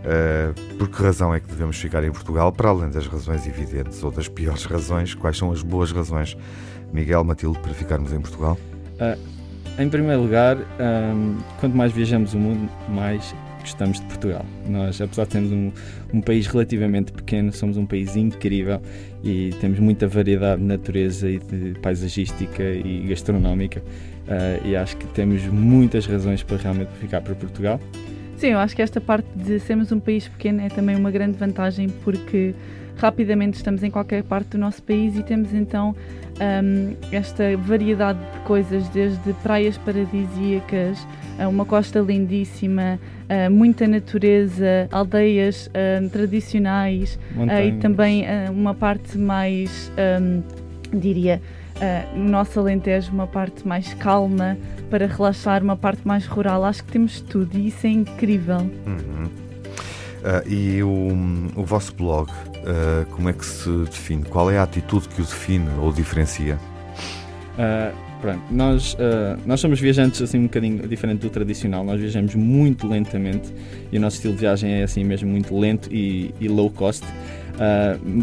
Uh, 0.00 0.76
por 0.76 0.88
que 0.88 1.02
razão 1.02 1.34
é 1.34 1.40
que 1.40 1.46
devemos 1.46 1.76
ficar 1.76 2.02
em 2.02 2.10
Portugal, 2.10 2.50
para 2.50 2.70
além 2.70 2.88
das 2.88 3.06
razões 3.06 3.46
evidentes 3.46 4.02
ou 4.02 4.10
das 4.10 4.28
piores 4.28 4.64
razões? 4.66 5.14
Quais 5.14 5.36
são 5.36 5.52
as 5.52 5.62
boas 5.62 5.92
razões, 5.92 6.36
Miguel 6.90 7.22
Matilde, 7.22 7.58
para 7.58 7.74
ficarmos 7.74 8.12
em 8.12 8.20
Portugal? 8.20 8.58
Em 9.78 9.88
primeiro 9.88 10.22
lugar, 10.22 10.56
hum, 10.58 11.38
quanto 11.58 11.76
mais 11.76 11.92
viajamos 11.92 12.34
o 12.34 12.38
mundo, 12.38 12.70
mais 12.88 13.34
gostamos 13.60 14.00
de 14.00 14.06
Portugal. 14.06 14.44
Nós, 14.66 15.00
apesar 15.00 15.24
de 15.24 15.30
termos 15.30 15.52
um, 15.52 15.72
um 16.12 16.20
país 16.20 16.46
relativamente 16.46 17.12
pequeno, 17.12 17.52
somos 17.52 17.76
um 17.76 17.86
país 17.86 18.16
incrível 18.16 18.80
e 19.22 19.50
temos 19.60 19.78
muita 19.78 20.08
variedade 20.08 20.60
de 20.60 20.66
natureza 20.66 21.28
e 21.28 21.38
de 21.38 21.78
paisagística 21.80 22.62
e 22.62 23.06
gastronómica. 23.08 23.82
Ah, 24.28 24.60
e 24.64 24.76
acho 24.76 24.96
que 24.96 25.06
temos 25.08 25.44
muitas 25.46 26.06
razões 26.06 26.42
para 26.42 26.56
realmente 26.56 26.90
ficar 26.98 27.20
para 27.20 27.34
Portugal. 27.34 27.80
Sim, 28.36 28.48
eu 28.48 28.58
acho 28.58 28.74
que 28.74 28.80
esta 28.80 29.00
parte 29.00 29.26
de 29.36 29.58
sermos 29.60 29.92
um 29.92 30.00
país 30.00 30.26
pequeno 30.26 30.62
é 30.62 30.68
também 30.68 30.96
uma 30.96 31.10
grande 31.10 31.36
vantagem 31.36 31.88
porque 32.02 32.54
rapidamente 32.96 33.56
estamos 33.56 33.82
em 33.82 33.90
qualquer 33.90 34.22
parte 34.22 34.50
do 34.50 34.58
nosso 34.58 34.82
país 34.82 35.16
e 35.16 35.22
temos 35.22 35.52
então 35.54 35.94
hum, 36.40 36.94
esta 37.12 37.56
variedade 37.56 38.18
de 38.18 38.38
coisas, 38.40 38.88
desde 38.88 39.32
praias 39.42 39.76
paradisíacas, 39.78 41.06
a 41.38 41.48
uma 41.48 41.64
costa 41.64 42.00
lindíssima, 42.00 42.98
muita 43.50 43.86
natureza, 43.86 44.88
aldeias 44.90 45.70
hum, 46.02 46.08
tradicionais 46.08 47.18
ah, 47.48 47.64
e 47.64 47.72
também 47.78 48.26
ah, 48.26 48.50
uma 48.50 48.74
parte 48.74 49.16
mais, 49.16 49.90
hum, 50.20 50.42
diria, 50.92 51.40
no 52.14 52.28
nosso 52.28 52.60
Alentejo, 52.60 53.10
uma 53.10 53.26
parte 53.26 53.66
mais 53.66 53.94
calma 53.94 54.58
para 54.90 55.06
relaxar, 55.06 55.62
uma 55.62 55.76
parte 55.76 56.06
mais 56.06 56.26
rural. 56.26 56.62
Acho 56.64 56.84
que 56.84 56.92
temos 56.92 57.22
tudo 57.22 57.56
e 57.56 57.68
isso 57.68 57.86
é 57.86 57.90
incrível. 57.90 58.58
Uhum. 58.58 59.49
Ah, 60.24 60.42
e 60.46 60.82
o, 60.82 60.88
o 61.56 61.64
vosso 61.64 61.94
blog, 61.94 62.30
ah, 62.66 63.06
como 63.10 63.28
é 63.28 63.32
que 63.32 63.44
se 63.44 63.70
define? 63.84 64.24
Qual 64.24 64.50
é 64.50 64.58
a 64.58 64.62
atitude 64.62 65.08
que 65.08 65.20
o 65.20 65.24
define 65.24 65.68
ou 65.80 65.92
diferencia? 65.92 66.58
Ah, 67.58 67.92
pronto, 68.20 68.42
nós, 68.50 68.96
nós 69.46 69.60
somos 69.60 69.80
viajantes 69.80 70.20
assim 70.20 70.38
um 70.38 70.42
bocadinho 70.42 70.86
diferente 70.86 71.20
do 71.20 71.30
tradicional. 71.30 71.84
Nós 71.84 72.00
viajamos 72.00 72.34
muito 72.34 72.86
lentamente 72.86 73.52
e 73.90 73.96
o 73.96 74.00
nosso 74.00 74.16
estilo 74.16 74.34
de 74.34 74.40
viagem 74.40 74.72
é 74.72 74.82
assim 74.82 75.04
mesmo 75.04 75.30
muito 75.30 75.56
lento 75.58 75.92
e, 75.92 76.34
e 76.40 76.48
low 76.48 76.70
cost, 76.70 77.04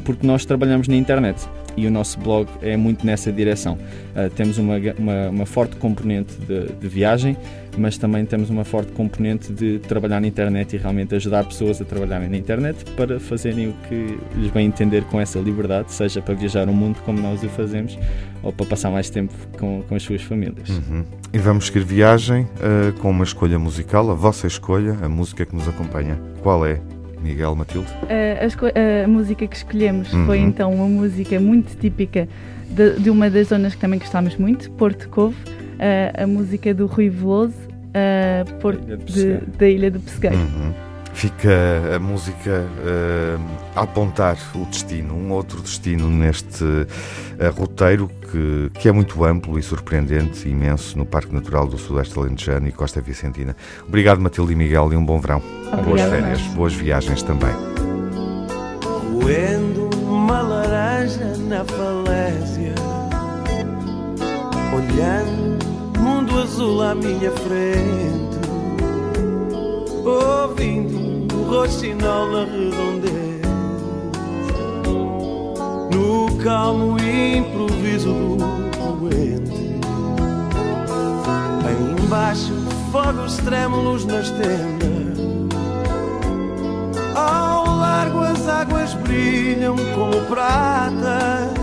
porque 0.06 0.25
nós 0.25 0.46
trabalhamos 0.46 0.88
na 0.88 0.96
internet. 0.96 1.48
e 1.77 1.86
o 1.86 1.92
nosso 1.92 2.20
blog 2.20 2.50
é 2.62 2.75
muito 2.75 3.06
nessa 3.06 3.32
direção. 3.32 3.77
Uh, 4.16 4.30
temos 4.36 4.58
uma, 4.58 4.77
uma, 4.98 5.30
uma, 5.30 5.46
forte 5.46 5.75
componente 5.75 6.34
de, 6.42 6.74
de, 6.74 6.88
viagem, 6.88 7.38
mas 7.77 7.98
também 7.98 8.25
temos 8.25 8.50
uma 8.50 8.63
forte 8.63 8.91
componente 8.91 9.51
de 9.53 9.79
trabalhar 9.79 10.19
na 10.19 10.27
internet 10.27 10.75
e 10.75 10.77
realmente 10.77 11.15
ajudar 11.15 11.46
pessoas 11.46 11.81
a 11.81 11.86
trabalharem 11.86 12.29
na 12.29 12.38
internet 12.38 12.84
para 12.96 13.19
fazerem 13.19 13.69
o 13.69 13.74
que 13.88 14.17
lhes 14.36 14.51
bem 14.51 14.67
entender 14.67 15.03
com 15.05 15.19
essa 15.19 15.39
liberdade, 15.39 15.91
seja 15.91 16.22
para 16.22 16.34
viajar 16.34 16.67
o 16.67 16.74
mundo 16.74 17.00
como 17.05 17.19
nós 17.19 17.43
o 17.43 17.50
fazemos 17.50 17.98
ou 18.43 18.51
para 18.51 18.65
passar 18.65 18.89
mais 18.89 19.10
tempo 19.10 19.34
com, 19.57 19.81
com 19.88 19.96
as 19.96 20.03
suas 20.03 20.22
famílias. 20.22 20.69
Uhum. 20.69 21.03
E 21.34 21.38
vamos 21.38 21.67
seguir 21.67 21.84
viagem 21.84 22.43
uh, 22.43 22.93
com 23.00 23.10
uma 23.10 23.24
escolha 23.24 23.60
musical, 23.60 24.10
a 24.10 24.13
vossa 24.13 24.48
escolha, 24.48 24.98
a 25.01 25.10
música 25.10 25.46
que 25.46 25.55
nos 25.55 25.67
acompanha. 25.67 26.19
Qual 26.41 26.65
é? 26.65 26.79
Miguel 27.22 27.55
Matilde? 27.55 27.88
a, 28.10 29.03
a, 29.03 29.07
música 29.07 29.48
que 29.48 29.55
escolhemos 29.55 30.13
uhum. 30.13 30.25
foi 30.25 30.39
então 30.39 30.72
uma 30.74 30.88
música 30.88 31.39
muito 31.39 31.75
típica 31.77 32.27
de, 32.69 33.00
de, 33.00 33.10
uma 33.10 33.29
das 33.29 33.48
zonas 33.48 33.75
que 33.75 33.81
também 33.81 34.00
gostámos 34.00 34.36
muito, 34.38 34.69
Porto 34.72 35.10
Covo, 35.10 35.36
uh, 35.38 36.24
a 36.24 36.27
música 36.27 36.74
do 36.74 36.86
Rui 36.86 37.10
Veloso, 37.10 37.66
uh, 37.88 38.53
Porto, 38.60 38.98
de, 38.98 39.38
da 39.58 39.67
Ilha 39.67 39.91
do 39.91 40.00
Pesqueiro. 40.00 40.36
Uhum 40.36 40.88
fica 41.17 41.96
a 41.96 42.00
música 42.00 42.63
uh, 42.77 43.41
a 43.75 43.82
apontar 43.82 44.38
o 44.53 44.65
destino, 44.65 45.15
um 45.15 45.32
outro 45.32 45.62
destino 45.62 46.08
neste 46.08 46.63
uh, 46.63 46.88
roteiro 47.58 48.08
que, 48.32 48.70
que 48.79 48.88
é 48.88 48.91
muito 48.91 49.24
amplo 49.24 49.58
e 49.58 49.63
surpreendente, 49.63 50.48
imenso, 50.48 50.96
no 50.96 51.08
Parque 51.08 51.34
Natural 51.34 51.65
do 51.65 51.77
Sudeste 51.77 52.17
Alentejano 52.20 52.67
e 52.67 52.72
Costa 52.72 53.01
Vicentina. 53.01 53.56
Obrigado, 53.88 54.22
Matilde 54.22 54.53
e 54.53 54.56
Miguel, 54.56 54.94
e 54.94 54.96
um 54.96 55.03
bom 55.03 55.20
verão. 55.20 55.41
Obrigada. 55.74 55.84
Boas 55.84 56.01
férias, 56.01 56.41
boas 56.53 56.74
viagens 56.74 57.24
também. 57.24 57.53
Roendo 59.12 59.89
uma 60.03 60.41
laranja 60.41 61.36
na 61.38 61.65
falésia, 61.65 62.75
olhando 64.72 65.56
azul 66.38 66.82
à 66.82 66.94
minha 66.94 67.32
frente, 67.32 68.38
ouvindo 70.06 71.08
roxinol 71.48 72.32
na 72.32 72.44
redondeza 72.44 73.48
No 75.91 76.36
calmo 76.44 76.98
improviso 77.00 78.13
do 78.13 78.77
poente 78.77 79.79
Aí 81.65 82.03
embaixo 82.03 82.53
fogos 82.91 83.38
trêmulos 83.38 84.06
nas 84.06 84.29
tendas 84.32 85.17
Ao 87.15 87.65
largo 87.77 88.20
as 88.20 88.48
águas 88.48 88.94
brilham 88.94 89.75
como 89.96 90.22
pratas 90.25 91.53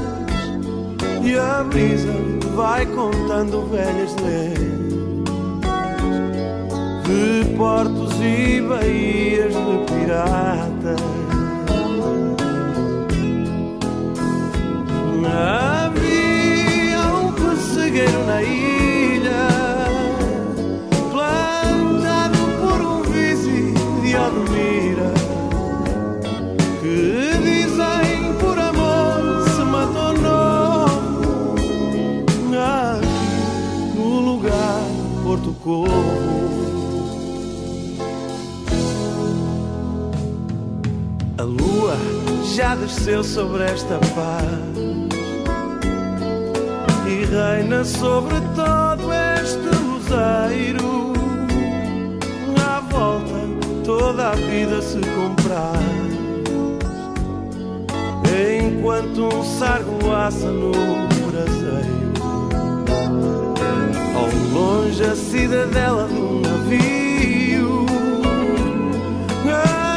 E 1.22 1.38
a 1.38 1.62
brisa 1.62 2.43
vai 2.54 2.86
contando 2.86 3.68
velhas 3.68 4.14
lendas 4.16 4.74
de 7.04 7.56
portos 7.56 8.14
e 8.20 8.60
baías 8.62 9.52
de 9.52 9.92
piratas. 9.92 11.23
Porto 35.64 35.88
Covo. 35.88 36.44
já 42.54 42.76
desceu 42.76 43.24
sobre 43.24 43.64
esta 43.64 43.98
paz 44.14 44.44
e 47.04 47.24
reina 47.24 47.84
sobre 47.84 48.36
todo 48.54 49.12
este 49.42 49.58
luzeiro. 49.82 51.12
À 52.64 52.80
volta 52.80 53.34
toda 53.84 54.30
a 54.30 54.34
vida 54.34 54.80
se 54.80 55.00
comprar, 55.00 55.82
enquanto 58.30 59.34
um 59.34 59.42
sargo 59.42 60.12
assa 60.14 60.46
no 60.46 60.70
braseiro. 61.30 62.03
Longe 64.54 65.02
a 65.02 65.16
cidadela 65.16 66.06
de 66.06 66.14
um 66.14 66.40
navio 66.40 67.86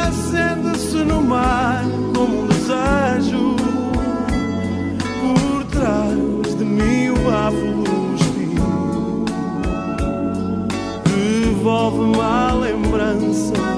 acende-se 0.08 0.96
no 1.04 1.22
mar 1.22 1.84
como 2.14 2.42
um 2.42 2.46
desejo 2.48 3.56
por 5.20 5.64
trás 5.66 6.56
de 6.56 6.64
mim 6.64 7.10
o 7.10 7.30
devolve-me 11.58 12.20
a 12.20 12.52
lembrança 12.54 13.77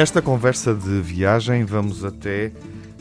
Nesta 0.00 0.22
conversa 0.22 0.74
de 0.74 1.02
viagem, 1.02 1.62
vamos 1.66 2.06
até 2.06 2.50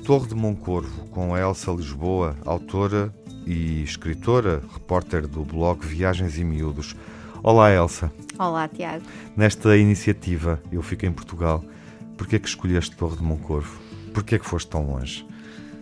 Torre 0.03 0.27
de 0.27 0.35
Moncorvo, 0.35 1.07
com 1.07 1.33
a 1.33 1.39
Elsa 1.39 1.71
Lisboa, 1.71 2.35
autora 2.45 3.09
e 3.47 3.81
escritora, 3.81 4.61
repórter 4.73 5.25
do 5.25 5.45
blog 5.45 5.79
Viagens 5.87 6.37
e 6.37 6.43
Miúdos. 6.43 6.97
Olá, 7.41 7.71
Elsa. 7.71 8.11
Olá, 8.37 8.67
Tiago. 8.67 9.05
Nesta 9.33 9.77
iniciativa, 9.77 10.61
Eu 10.69 10.81
Fico 10.81 11.05
em 11.05 11.11
Portugal, 11.13 11.63
porquê 12.17 12.35
é 12.35 12.39
que 12.39 12.49
escolheste 12.49 12.97
Torre 12.97 13.15
de 13.15 13.23
Moncorvo? 13.23 13.79
Porquê 14.13 14.35
é 14.35 14.37
que 14.37 14.45
foste 14.45 14.67
tão 14.67 14.85
longe? 14.91 15.25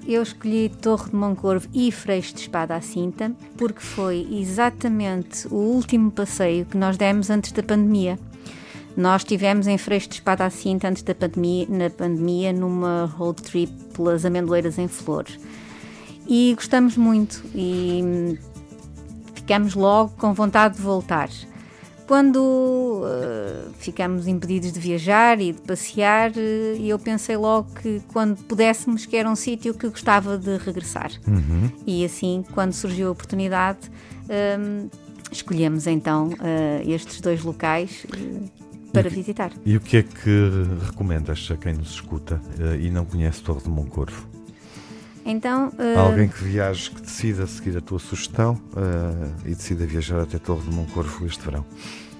Eu 0.08 0.21
escolhi 0.21 0.69
Torre 0.69 1.10
de 1.10 1.15
Moncorvo 1.15 1.67
e 1.73 1.91
Freixo 1.91 2.36
de 2.36 2.41
Espada 2.41 2.75
à 2.75 2.82
Cinta 2.82 3.32
porque 3.58 3.82
foi 3.82 4.27
exatamente 4.32 5.47
o 5.47 5.56
último 5.56 6.12
passeio 6.12 6.63
que 6.67 6.77
nós 6.77 6.95
demos 6.95 7.32
antes 7.32 7.51
da 7.53 7.63
pandemia. 7.63 8.19
Nós 8.97 9.21
estivemos 9.21 9.67
em 9.67 9.77
Freixo 9.77 10.10
de 10.10 10.15
Espada 10.15 10.43
à 10.43 10.49
Cinta 10.49 10.88
antes 10.89 11.03
da 11.03 11.13
pandemia, 11.13 11.67
na 11.69 11.88
pandemia, 11.88 12.51
numa 12.51 13.05
road 13.05 13.39
trip 13.43 13.71
pelas 13.93 14.25
amendoeiras 14.25 14.79
em 14.79 14.88
Flores. 14.88 15.39
E 16.27 16.53
gostamos 16.55 16.97
muito 16.97 17.43
e 17.53 18.01
hum, 18.03 18.38
ficamos 19.36 19.75
logo 19.75 20.15
com 20.17 20.33
vontade 20.33 20.77
de 20.77 20.81
voltar. 20.81 21.29
Quando 22.07 22.38
uh, 22.38 23.71
ficamos 23.77 24.27
impedidos 24.27 24.71
de 24.71 24.79
viajar 24.79 25.39
e 25.39 25.51
de 25.51 25.62
passear, 25.62 26.31
uh, 26.31 26.81
eu 26.81 26.97
pensei 26.97 27.38
logo 27.38 27.69
que 27.75 28.01
quando 28.12 28.41
pudéssemos, 28.45 29.05
que 29.05 29.15
era 29.15 29.29
um 29.29 29.36
sítio 29.36 29.75
que 29.75 29.88
gostava 29.89 30.39
de 30.39 30.57
regressar. 30.57 31.12
Uhum. 31.27 31.69
E 31.86 32.03
assim, 32.03 32.43
quando 32.51 32.73
surgiu 32.73 33.10
a 33.10 33.12
oportunidade, 33.12 33.91
um, 34.60 34.89
escolhemos 35.31 35.86
então 35.86 36.29
uh, 36.29 36.89
estes 36.89 37.21
dois 37.21 37.43
locais 37.43 38.07
para 39.01 39.10
visitar. 39.10 39.51
E 39.65 39.75
o 39.75 39.79
que 39.79 39.97
é 39.97 40.03
que 40.03 40.65
recomendas 40.86 41.49
a 41.51 41.57
quem 41.57 41.73
nos 41.73 41.91
escuta 41.91 42.41
e 42.79 42.89
não 42.89 43.05
conhece 43.05 43.41
Torre 43.41 43.62
de 43.62 43.69
Moncorvo? 43.69 44.38
Então, 45.27 45.73
uh... 45.77 45.99
Alguém 45.99 46.29
que 46.29 46.41
viaje, 46.41 46.89
que 46.89 47.01
decida 47.01 47.45
seguir 47.45 47.77
a 47.77 47.81
tua 47.81 47.99
sugestão 47.99 48.53
uh, 48.53 49.33
e 49.45 49.49
decida 49.49 49.86
viajar 49.86 50.21
até 50.21 50.39
Torre 50.39 50.62
de 50.62 50.73
Moncorvo 50.73 51.25
este 51.25 51.43
verão. 51.43 51.65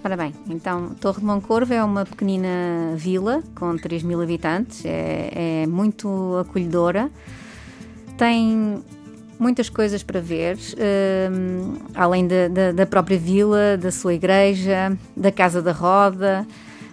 Ora 0.03 0.17
bem, 0.17 0.33
então 0.49 0.89
Torre 0.99 1.21
de 1.21 1.25
Moncorvo 1.25 1.73
é 1.73 1.81
uma 1.81 2.05
pequenina 2.05 2.93
vila 2.97 3.41
com 3.55 3.77
3 3.77 4.03
mil 4.03 4.21
habitantes, 4.21 4.83
é, 4.85 5.63
é 5.63 5.67
muito 5.67 6.37
acolhedora, 6.37 7.09
tem 8.17 8.83
muitas 9.39 9.69
coisas 9.69 10.03
para 10.03 10.19
ver, 10.19 10.57
uh, 10.57 11.77
além 11.95 12.27
da, 12.27 12.49
da, 12.49 12.71
da, 12.73 12.85
própria 12.85 13.17
vila, 13.17 13.77
da 13.77 13.91
sua 13.91 14.13
igreja, 14.13 14.97
da 15.15 15.31
Casa 15.31 15.61
da 15.61 15.71
Roda, 15.71 16.45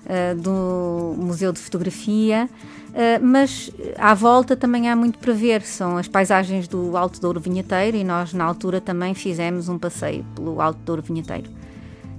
uh, 0.06 0.40
do 0.40 1.14
Museu 1.16 1.52
de 1.52 1.58
Fotografia. 1.58 2.48
Uh, 2.90 3.24
mas 3.24 3.70
à 3.98 4.14
volta 4.14 4.56
também 4.56 4.88
há 4.88 4.96
muito 4.96 5.18
para 5.18 5.32
ver. 5.32 5.62
São 5.62 5.96
as 5.96 6.06
paisagens 6.08 6.68
do 6.68 6.96
Alto 6.96 7.20
Douro 7.20 7.40
Vinheteiro 7.40 7.96
e 7.96 8.04
nós, 8.04 8.32
na 8.32 8.44
altura, 8.44 8.80
também 8.80 9.14
fizemos 9.14 9.68
um 9.68 9.78
passeio 9.78 10.24
pelo 10.34 10.60
Alto 10.60 10.78
Douro 10.84 11.02
Vinheteiro. 11.02 11.50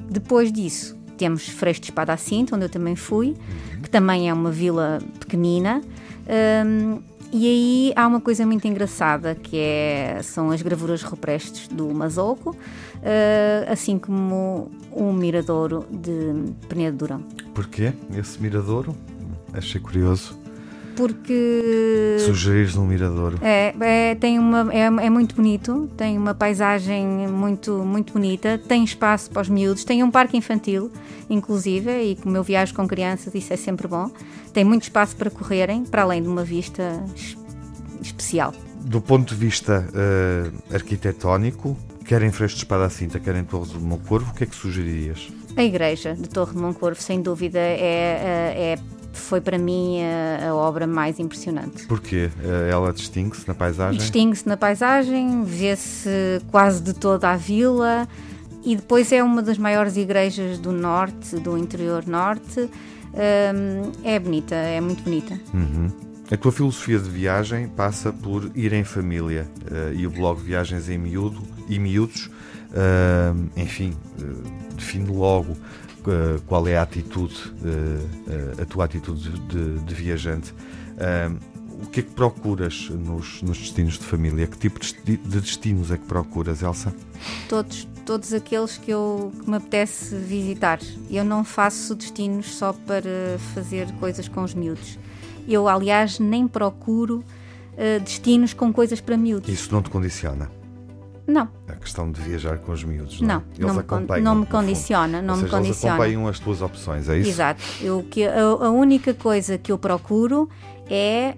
Depois 0.10 0.52
disso, 0.52 0.98
temos 1.17 1.48
Freixo 1.48 1.82
de 1.82 1.88
Espada 1.88 2.13
à 2.13 2.17
Cinta, 2.17 2.56
onde 2.56 2.65
eu 2.65 2.69
também 2.69 2.95
fui, 2.95 3.36
que 3.82 3.89
também 3.89 4.30
é 4.30 4.34
uma 4.34 4.52
vila 4.52 5.00
pequenina. 5.19 5.82
Um, 6.65 7.14
e 7.38 7.45
aí 7.45 7.93
há 7.98 8.08
uma 8.08 8.21
coisa 8.21 8.45
muito 8.45 8.65
engraçada 8.65 9.36
que 9.36 9.58
é, 9.58 10.21
são 10.24 10.52
as 10.52 10.62
gravuras 10.62 11.04
rupestres 11.04 11.67
do 11.67 11.93
Mazoco, 11.93 12.52
uh, 12.52 13.69
assim 13.69 14.00
como 14.00 14.71
o 14.89 15.12
miradouro 15.12 15.86
de 15.91 16.54
Penedo 16.69 17.00
Durão. 17.00 17.21
Porquê 17.54 17.91
esse 18.17 18.41
miradouro? 18.41 18.95
Achei 19.54 19.82
curioso 19.82 20.44
porque 20.95 22.17
sugerir 22.19 22.77
um 22.77 22.86
miradouro 22.86 23.38
é, 23.41 23.73
é 23.79 24.15
tem 24.15 24.39
uma 24.39 24.73
é, 24.73 24.86
é, 24.86 25.10
muito 25.10 25.36
bonito 25.36 25.89
tem 25.97 26.17
uma 26.17 26.34
paisagem 26.34 27.27
muito 27.27 27.73
muito 27.79 28.13
bonita 28.13 28.58
tem 28.58 28.84
espaço 28.84 29.29
para 29.29 29.41
os 29.41 29.49
miúdos 29.49 29.84
tem 29.84 30.03
um 30.03 30.10
parque 30.10 30.38
infantil 30.38 30.91
inclusive 31.29 31.91
e 31.91 32.15
como 32.15 32.36
eu 32.38 32.43
viajo 32.43 32.73
com 32.73 32.88
crianças 32.88 33.34
isso 33.34 33.53
é 33.53 33.58
sempre 33.58 33.88
bom. 33.88 34.10
Tem 34.53 34.63
muito 34.63 34.84
espaço 34.84 35.15
para 35.15 35.29
correrem 35.29 35.84
para 35.84 36.03
além 36.03 36.21
de 36.21 36.27
uma 36.27 36.43
vista 36.43 37.03
especial. 38.01 38.53
Do 38.81 39.01
ponto 39.01 39.34
de 39.34 39.39
vista 39.39 39.88
uh, 39.89 40.73
arquitetónico 40.73 41.77
quer 42.05 42.21
em 42.21 42.31
Freixo 42.31 42.55
de 42.55 42.62
Espada 42.62 42.89
Cinta 42.89 43.19
quer 43.19 43.36
em 43.36 43.43
Torre 43.43 43.69
de 43.69 43.79
Moncorvo 43.79 44.31
o 44.31 44.36
que 44.36 44.43
é 44.43 44.47
que 44.47 44.55
sugeririas 44.55 45.27
a 45.58 45.63
igreja 45.63 46.13
de 46.13 46.29
Torre 46.29 46.51
de 46.51 46.60
Moncorvo 46.60 47.01
sem 47.01 47.21
dúvida 47.21 47.58
é, 47.58 47.79
é, 47.79 48.73
é 48.73 48.77
foi 49.17 49.41
para 49.41 49.58
mim 49.58 49.99
a, 50.04 50.49
a 50.49 50.56
obra 50.56 50.86
mais 50.86 51.19
impressionante. 51.19 51.86
Porquê? 51.86 52.30
Eh, 52.43 52.69
ela 52.71 52.93
distingue-se 52.93 53.47
na 53.47 53.54
paisagem? 53.54 53.97
Distingue-se 53.97 54.47
na 54.47 54.58
paisagem, 54.58 55.43
vê-se 55.43 56.10
quase 56.51 56.82
de 56.82 56.93
toda 56.93 57.30
a 57.30 57.38
vila 57.38 58.08
e 58.63 58.75
depois 58.75 59.12
é 59.12 59.23
uma 59.23 59.41
das 59.41 59.58
maiores 59.58 59.97
igrejas 59.97 60.58
do 60.58 60.71
norte, 60.71 61.36
do 61.38 61.58
interior 61.58 62.06
norte. 62.08 62.69
É 64.04 64.19
bonita, 64.19 64.56
é 64.56 64.82
muito 64.82 65.04
bonita. 65.04 65.39
Uhum. 65.54 65.89
A 66.32 66.36
tua 66.36 66.51
filosofia 66.51 66.97
de 66.97 67.10
viagem 67.10 67.67
passa 67.67 68.12
por 68.12 68.49
ir 68.56 68.73
em 68.73 68.84
família 68.84 69.47
uh, 69.71 69.93
e 69.93 70.08
o 70.08 70.10
blog 70.10 70.41
Viagens 70.41 70.89
em 70.89 70.97
Miúdo 70.97 71.39
e 71.69 71.78
Miúdos, 71.78 72.32
uh, 72.71 73.49
enfim, 73.56 73.93
uh, 74.19 74.75
define 74.75 75.08
logo 75.08 75.51
eh, 75.51 75.94
qual 76.48 76.68
é 76.68 76.78
a 76.78 76.82
atitude, 76.82 77.54
eh, 77.63 78.62
a 78.62 78.65
tua 78.65 78.86
atitude 78.86 79.30
de, 79.48 79.80
de 79.80 79.94
viajante. 79.94 80.54
o 81.84 81.88
que 81.88 82.00
é 82.00 82.04
que 82.04 82.12
procuras 82.12 82.89
nos, 82.89 83.41
nos, 83.41 83.58
destinos 83.58 83.94
de 84.00 84.06
família? 84.06 84.48
Que 84.48 84.58
tipo 84.58 84.80
de 84.80 85.18
destinos 85.18 85.91
é 85.91 85.98
que 85.98 86.06
procuras, 86.06 86.62
Elsa? 86.62 86.94
Todos, 87.50 87.88
todos 88.06 88.34
aqueles 88.34 88.78
que, 88.78 88.91
eu, 88.91 89.34
que 89.39 89.50
me 89.50 89.58
apetece 89.58 90.15
visitar. 90.15 90.80
Eu 91.10 91.26
não 91.26 91.44
faço 91.44 91.96
destinos 91.96 92.56
só 92.56 92.72
para 92.72 93.38
fazer 93.54 93.91
coisas 93.94 94.28
com 94.28 94.44
os 94.44 94.54
miúdos. 94.54 94.98
Eu, 95.48 95.68
aliás, 95.68 96.20
nem 96.20 96.48
procuro 96.48 97.24
uh, 97.74 98.00
destinos 98.00 98.54
com 98.54 98.72
coisas 98.72 99.02
para 99.02 99.18
miúdos. 99.18 99.50
Isso 99.50 99.72
não 99.72 99.82
te 99.82 99.89
condiciona? 99.89 100.50
Não. 101.28 101.50
A 101.68 101.74
questão 101.74 102.12
de 102.12 102.22
viajar 102.22 102.60
com 102.60 102.72
os 102.72 102.84
miúdos, 102.84 103.20
não? 103.20 103.28
Não, 103.28 103.44
eles 103.58 103.74
não, 103.74 103.80
acompanham, 103.80 104.24
não 104.24 104.36
me 104.36 104.46
condiciona, 104.46 105.22
não 105.22 105.34
Ou 105.34 105.40
seja, 105.42 105.46
me 105.46 105.52
condiciona. 105.52 105.68
Eles 105.68 105.86
acompanham 105.86 106.28
as 106.28 106.40
tuas 106.40 106.62
opções, 106.62 107.10
é 107.10 107.18
isso? 107.18 107.30
Exato. 107.30 107.62
Eu, 107.82 108.06
que, 108.10 108.26
a, 108.26 108.42
a 108.42 108.70
única 108.70 109.14
coisa 109.14 109.58
que 109.58 109.72
eu 109.72 109.78
procuro 109.78 110.48
é 110.90 111.36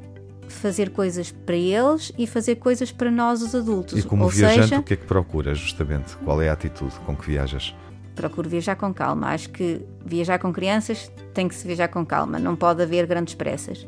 fazer 0.50 0.90
coisas 0.90 1.32
para 1.32 1.56
eles 1.56 2.12
e 2.18 2.28
fazer 2.28 2.56
coisas 2.56 2.92
para 2.92 3.12
nós, 3.12 3.42
os 3.42 3.56
adultos. 3.56 3.98
E 3.98 4.04
como 4.04 4.26
Ou 4.26 4.30
viajante, 4.30 4.70
seja, 4.70 4.80
o 4.80 4.84
que 4.84 4.94
é 4.94 4.98
que 4.98 5.06
procuras, 5.06 5.58
justamente? 5.58 6.16
Qual 6.18 6.42
é 6.42 6.50
a 6.50 6.54
atitude 6.54 6.94
com 7.06 7.16
que 7.16 7.26
viajas? 7.28 7.74
Procuro 8.16 8.50
viajar 8.50 8.76
com 8.76 8.94
calma. 8.94 9.28
Acho 9.28 9.50
que 9.50 9.82
viajar 10.04 10.40
com 10.40 10.52
crianças 10.52 11.12
tem 11.34 11.48
que 11.48 11.56
se 11.56 11.66
viajar 11.66 11.88
com 11.88 12.06
calma. 12.06 12.40
Não 12.40 12.56
pode 12.56 12.82
haver 12.82 13.06
grandes 13.06 13.36
pressas 13.36 13.86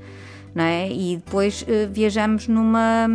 não 0.53 0.63
é? 0.63 0.91
E 0.91 1.17
depois 1.17 1.61
uh, 1.63 1.91
viajamos 1.91 2.47
numa, 2.47 3.07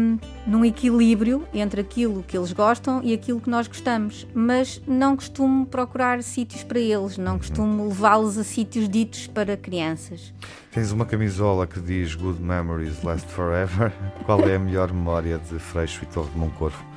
num 0.47 0.65
equilíbrio 0.65 1.47
entre 1.53 1.81
aquilo 1.81 2.23
que 2.23 2.37
eles 2.37 2.53
gostam 2.53 3.01
e 3.03 3.13
aquilo 3.13 3.41
que 3.41 3.51
nós 3.51 3.67
gostamos. 3.67 4.27
Mas 4.35 4.81
não 4.87 5.17
costumo 5.17 5.67
procurar 5.67 6.23
sítios 6.23 6.63
para 6.63 6.79
eles, 6.79 7.19
não 7.19 7.39
costumo 7.39 7.89
levá-los 7.89 8.39
a 8.39 8.45
sítios 8.45 8.89
ditos 8.89 9.27
para 9.27 9.57
crianças. 9.57 10.33
Tens 10.71 10.91
uma 10.91 11.07
camisola 11.07 11.67
que 11.67 11.81
diz 11.81 12.15
Good 12.15 12.43
Memories 12.43 13.03
Last 13.03 13.29
Forever. 13.29 13.93
Qual 14.27 14.41
é 14.41 14.57
a 14.57 14.59
melhor 14.59 14.93
memória 14.93 15.39
de 15.39 15.59
Freixo 15.59 16.05
e 16.05 16.07
Torre 16.07 16.31
de 16.31 16.39
Moncorvo? 16.39 16.94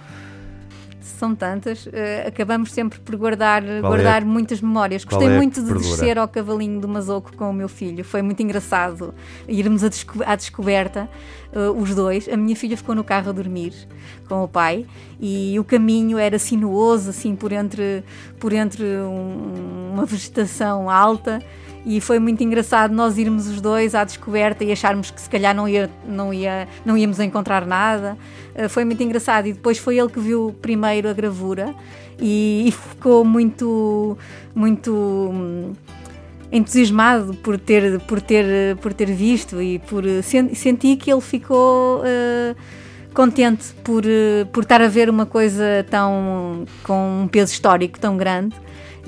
São 1.17 1.35
tantas, 1.35 1.85
uh, 1.87 1.91
acabamos 2.27 2.71
sempre 2.71 2.99
por 2.99 3.15
guardar, 3.15 3.63
guardar 3.81 4.21
é, 4.21 4.25
muitas 4.25 4.61
memórias. 4.61 5.03
Gostei 5.03 5.27
é 5.27 5.35
muito 5.35 5.61
de 5.61 5.73
descer 5.73 6.17
ao 6.17 6.27
cavalinho 6.27 6.79
do 6.79 6.87
Mazoco 6.87 7.35
com 7.35 7.49
o 7.49 7.53
meu 7.53 7.67
filho, 7.67 8.03
foi 8.03 8.21
muito 8.21 8.41
engraçado 8.41 9.13
irmos 9.47 9.83
à, 9.83 9.89
desco 9.89 10.23
à 10.25 10.35
descoberta, 10.35 11.09
uh, 11.53 11.71
os 11.71 11.93
dois. 11.95 12.29
A 12.29 12.37
minha 12.37 12.55
filha 12.55 12.77
ficou 12.77 12.95
no 12.95 13.03
carro 13.03 13.29
a 13.29 13.33
dormir 13.33 13.73
com 14.27 14.43
o 14.43 14.47
pai 14.47 14.85
e 15.19 15.59
o 15.59 15.63
caminho 15.63 16.17
era 16.17 16.37
sinuoso, 16.37 17.09
assim, 17.09 17.35
por 17.35 17.51
entre, 17.51 18.03
por 18.39 18.53
entre 18.53 18.83
um, 18.83 19.93
uma 19.93 20.05
vegetação 20.05 20.89
alta 20.89 21.39
e 21.87 22.01
foi 22.01 22.19
muito 22.19 22.43
engraçado 22.43 22.93
nós 22.93 23.17
irmos 23.17 23.47
os 23.47 23.61
dois 23.61 23.95
à 23.95 24.03
descoberta 24.03 24.61
e 24.61 24.73
acharmos 24.73 25.09
que 25.09 25.21
se 25.21 25.29
calhar 25.29 25.55
não, 25.55 25.69
ia, 25.69 25.89
não, 26.05 26.33
ia, 26.33 26.67
não 26.85 26.97
íamos 26.97 27.17
encontrar 27.21 27.65
nada. 27.65 28.17
Uh, 28.53 28.67
foi 28.67 28.83
muito 28.83 29.01
engraçado 29.01 29.47
e 29.47 29.53
depois 29.53 29.77
foi 29.77 29.97
ele 29.97 30.09
que 30.09 30.19
viu 30.19 30.53
primeiro 30.61 31.07
a 31.07 31.13
gravura 31.13 31.73
e, 32.19 32.65
e 32.67 32.71
ficou 32.73 33.23
muito, 33.23 34.17
muito 34.53 34.93
hum, 34.93 35.71
entusiasmado 36.51 37.33
por 37.35 37.57
ter, 37.57 38.01
por 38.01 38.19
ter, 38.19 38.75
por 38.81 38.91
ter 38.91 39.09
visto 39.09 39.61
e 39.61 39.79
por 39.79 40.03
senti 40.21 40.97
que 40.97 41.09
ele 41.09 41.21
ficou 41.21 42.01
uh, 42.01 42.55
contente 43.13 43.73
por, 43.81 44.03
por 44.51 44.63
estar 44.63 44.81
a 44.81 44.89
ver 44.89 45.09
uma 45.09 45.25
coisa 45.25 45.85
tão 45.89 46.65
com 46.83 47.21
um 47.23 47.27
peso 47.29 47.53
histórico 47.53 47.97
tão 47.97 48.17
grande 48.17 48.53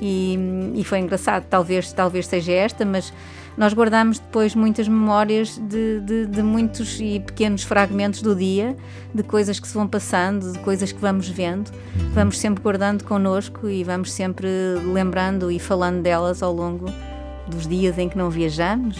e, 0.02 0.38
e 0.76 0.84
foi 0.84 1.00
engraçado. 1.00 1.46
Talvez, 1.50 1.92
talvez 1.92 2.28
seja 2.28 2.52
esta, 2.52 2.86
mas 2.86 3.14
nós 3.58 3.74
guardamos 3.74 4.20
depois 4.20 4.56
muitas 4.56 4.88
memórias 4.88 5.58
de, 5.58 6.00
de, 6.00 6.26
de, 6.28 6.42
muitos 6.42 6.98
e 7.02 7.20
pequenos 7.20 7.64
fragmentos 7.64 8.22
do 8.22 8.34
dia, 8.34 8.76
de 9.14 9.22
coisas 9.22 9.60
que 9.60 9.68
se 9.68 9.74
vão 9.74 9.88
passando, 9.88 10.54
de 10.54 10.60
coisas 10.60 10.92
que 10.92 11.00
vamos 11.00 11.28
vendo. 11.28 11.70
Vamos 12.14 12.40
sempre 12.40 12.64
guardando 12.64 13.04
connosco 13.04 13.68
e 13.68 13.84
vamos 13.84 14.14
sempre 14.14 14.48
lembrando 14.94 15.52
e 15.52 15.60
falando 15.60 16.02
delas 16.02 16.42
ao 16.42 16.54
longo 16.54 16.86
dos 17.48 17.68
dias 17.68 17.98
em 17.98 18.08
que 18.08 18.18
não 18.18 18.30
viajamos. 18.30 18.98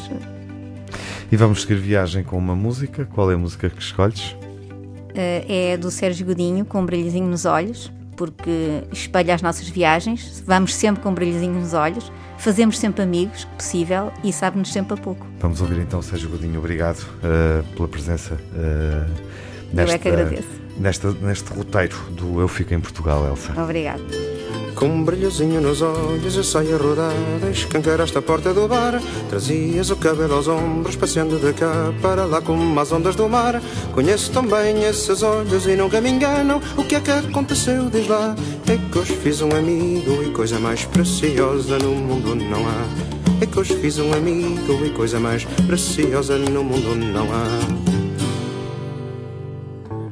E 1.32 1.38
vamos 1.38 1.62
seguir 1.62 1.76
viagem 1.76 2.24
com 2.24 2.38
uma 2.38 2.56
música. 2.56 3.06
Qual 3.06 3.32
é 3.32 3.36
a 3.36 3.38
música 3.38 3.70
que 3.70 3.82
escolhes? 3.82 4.32
Uh, 4.32 5.46
é 5.48 5.78
do 5.78 5.90
Sérgio 5.90 6.26
Godinho, 6.26 6.66
com 6.66 6.82
um 6.82 6.86
brilhozinho 6.86 7.28
nos 7.28 7.46
olhos, 7.46 7.92
porque 8.20 8.84
espelha 8.92 9.34
as 9.34 9.42
nossas 9.42 9.70
viagens. 9.70 10.44
Vamos 10.46 10.76
sempre 10.76 11.02
com 11.02 11.10
um 11.10 11.14
brilhozinho 11.14 11.54
nos 11.54 11.74
olhos, 11.74 12.12
fazemos 12.38 12.78
sempre 12.78 13.02
amigos, 13.02 13.46
possível, 13.58 14.12
e 14.22 14.34
sabe-nos 14.34 14.74
sempre 14.74 14.96
a 14.96 14.98
pouco. 14.98 15.26
Vamos 15.40 15.62
ouvir 15.62 15.80
então 15.80 16.02
Sérgio 16.02 16.30
Godinho. 16.30 16.60
Obrigado 16.60 17.00
uh, 17.00 17.64
pela 17.74 17.88
presença. 17.88 18.34
Uh, 18.34 19.10
nesta, 19.74 19.94
Eu 19.94 19.96
é 19.96 19.98
que 19.98 20.08
agradeço. 20.10 20.50
Nesta, 20.78 21.12
neste 21.14 21.50
roteiro 21.54 21.96
do 22.12 22.42
Eu 22.42 22.50
Fico 22.50 22.74
em 22.74 22.82
Portugal, 22.82 23.26
Elsa. 23.26 23.54
Obrigado. 23.62 24.04
Com 24.76 24.88
um 24.88 25.04
brilhozinho 25.04 25.60
nos 25.60 25.82
olhos 25.82 26.36
eu 26.38 26.44
saio 26.44 26.76
a 26.76 26.78
rodar 26.78 27.14
Escancaraste 27.52 28.18
a 28.18 28.22
porta 28.22 28.54
do 28.54 28.68
bar. 28.68 29.02
Trazias 29.30 29.90
o 29.90 29.98
cabelo 29.98 30.36
aos 30.36 30.48
ombros 30.48 30.96
Passeando 30.96 31.38
de 31.38 31.54
cá 31.54 31.94
para 32.02 32.26
lá 32.26 32.42
como 32.42 32.80
as 32.80 32.92
ondas 32.92 33.16
do 33.16 33.28
mar. 33.28 33.62
Conheço 33.94 34.32
tão 34.32 34.46
bem 34.46 34.84
esses 34.84 35.22
olhos 35.22 35.66
e 35.68 35.76
nunca 35.76 36.00
me 36.00 36.10
enganam 36.10 36.62
O 36.78 36.84
que 36.84 36.96
é 36.96 37.00
que 37.00 37.12
aconteceu, 37.12 37.90
diz 37.90 38.08
lá? 38.08 38.36
É 38.68 38.78
que 38.78 38.98
hoje 38.98 39.16
fiz 39.18 39.42
um 39.42 39.50
amigo 39.50 40.24
e 40.24 40.32
coisa 40.32 40.60
mais 40.60 40.86
preciosa 40.86 41.78
no 41.78 41.92
mundo 41.92 42.36
não 42.36 42.66
há. 42.66 43.42
É 43.42 43.46
que 43.46 43.60
hoje 43.60 43.76
fiz 43.78 44.00
um 44.00 44.14
amigo 44.14 44.86
e 44.86 44.90
coisa 44.92 45.20
mais 45.20 45.46
preciosa 45.68 46.38
no 46.38 46.64
mundo 46.64 46.96
não 46.96 47.26
há 47.34 47.99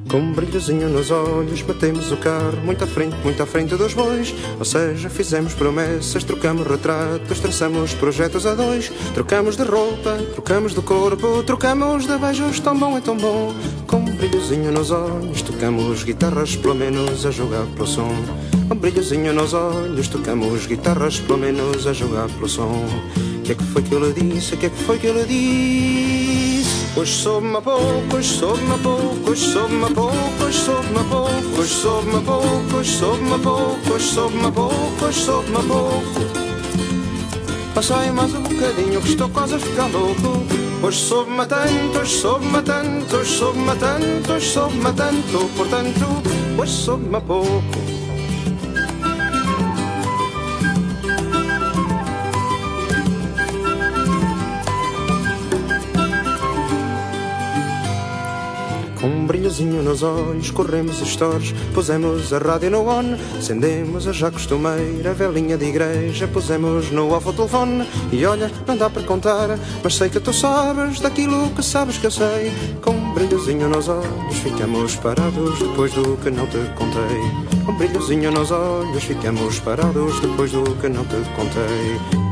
com 0.08 0.20
um 0.20 0.32
brilhozinho 0.32 0.90
nos 0.90 1.12
olhos, 1.12 1.62
batemos 1.62 2.12
o 2.12 2.18
carro 2.18 2.58
muito 2.64 2.84
à 2.84 2.88
frente, 2.88 3.16
muito 3.24 3.42
à 3.44 3.46
frente 3.46 3.76
dos 3.76 3.94
bois. 3.94 4.34
Ou 4.58 4.66
seja, 4.66 5.10
fizemos 5.10 5.54
promessas, 5.54 6.24
trocamos 6.24 6.66
retratos, 6.66 7.40
traçamos 7.40 7.94
projetos 7.94 8.46
a 8.46 8.56
dois. 8.56 8.90
Trocamos 9.14 9.58
de 9.58 9.64
roupa, 9.64 10.18
trocamos 10.34 10.74
de 10.74 10.82
corpo, 10.82 11.44
trocamos 11.44 12.08
de 12.08 12.18
beijos, 12.18 12.60
tão 12.60 12.78
bom 12.78 12.98
é 12.98 13.02
tão 13.02 13.18
bom. 13.18 13.54
Com 13.86 13.98
um 13.98 14.16
brilhozinho 14.16 14.72
nos 14.72 14.92
olhos, 14.92 15.42
tocamos 15.42 16.04
guitarras, 16.04 16.56
pelo 16.56 16.76
menos 16.76 17.26
a 17.26 17.32
jogar 17.32 17.66
pelo 17.68 17.88
som. 17.88 18.16
Com 18.68 18.76
um 18.76 18.78
brilhozinho 18.78 19.34
nos 19.34 19.54
olhos, 19.54 20.08
tocamos 20.08 20.66
guitarras, 20.66 21.20
pelo 21.20 21.38
menos 21.38 21.86
a 21.86 21.94
jogar 21.94 22.30
pelo 22.30 22.48
som. 22.48 22.86
O 23.40 23.42
que 23.42 23.52
é 23.52 23.56
que 23.56 23.64
foi 23.64 23.82
que 23.82 23.94
eu 23.94 24.00
lhe 24.00 24.14
disse? 24.14 24.54
O 24.54 24.58
que 24.58 24.66
é 24.66 24.70
que 24.70 24.84
foi 24.84 24.98
que 24.98 25.08
eu 25.08 25.14
lhe 25.14 25.26
disse? 25.26 26.27
Hoje 26.98 27.14
soube-me 27.14 27.62
pouco, 27.62 28.16
hoje 28.16 28.40
soube-me 28.40 28.76
pouco, 28.80 29.30
hoje 29.30 29.54
soube-me 29.54 29.94
pouco, 29.94 30.44
hoje 30.44 30.58
soube-me 30.58 31.04
pouco, 31.04 31.60
hoje 31.60 31.70
soube-me 31.70 32.24
pouco, 32.26 32.76
hoje 32.76 32.92
soube-me 32.92 33.40
pouco, 33.40 33.94
hoje 33.94 34.04
soube-me 34.04 34.52
pouco, 34.52 35.06
hoje 35.06 35.20
soube-me 35.20 35.68
pouco. 35.68 36.02
Passei 37.76 38.12
mais 38.12 38.34
um 38.34 38.42
bocadinho 38.42 39.00
que 39.00 39.10
estou 39.10 39.30
quase 39.30 39.54
a 39.54 39.60
ficar 39.60 39.88
louco. 39.92 40.44
Hoje 40.82 40.98
soube-me 40.98 41.46
tanto, 41.46 42.00
hoje 42.00 42.16
soube-me 42.16 42.62
tanto, 42.64 43.16
hoje 43.16 43.38
soube-me 43.38 43.76
tanto, 43.76 44.34
hoje 44.34 44.48
soube-me 44.48 44.94
tanto, 44.94 45.50
portanto, 45.56 46.06
hoje 46.58 46.74
soube-me 46.74 47.22
pouco. 47.22 47.87
Brilhozinho 59.48 59.82
nos 59.82 60.04
olhos, 60.04 60.52
corremos 60.52 60.98
stores, 60.98 61.54
pusemos 61.74 62.34
a 62.34 62.38
rádio 62.38 62.70
no 62.70 62.86
on, 62.86 63.16
acendemos 63.38 64.06
a 64.06 64.12
já 64.12 64.30
costumeira 64.30 65.14
velhinha 65.14 65.58
de 65.58 65.66
igreja, 65.66 66.28
pusemos 66.28 66.92
no 66.92 67.14
off 67.14 67.30
o 67.30 67.34
telefone, 67.34 67.88
e 68.12 68.26
olha, 68.26 68.52
não 68.68 68.76
dá 68.76 68.90
para 68.90 69.04
contar, 69.04 69.58
mas 69.82 69.96
sei 69.96 70.10
que 70.10 70.20
tu 70.20 70.34
sabes 70.34 71.00
daquilo 71.00 71.50
que 71.52 71.64
sabes 71.64 71.98
que 71.98 72.08
eu 72.08 72.12
sei. 72.12 72.52
Com 72.82 72.92
um 72.92 73.14
brilhozinho 73.14 73.70
nos 73.70 73.88
olhos, 73.88 74.36
ficamos 74.44 74.98
parados 74.98 75.60
depois 75.60 75.94
do 75.94 76.18
que 76.18 76.30
não 76.30 76.46
te 76.48 76.58
contei. 76.76 77.64
Com 77.66 77.72
um 77.72 77.78
brilhozinho 77.78 78.32
nos 78.32 78.52
olhos, 78.52 79.02
ficamos 79.02 79.60
parados 79.60 80.20
depois 80.20 80.52
do 80.52 80.64
que 80.76 80.90
não 80.90 81.06
te 81.06 81.16
contei. 81.38 82.27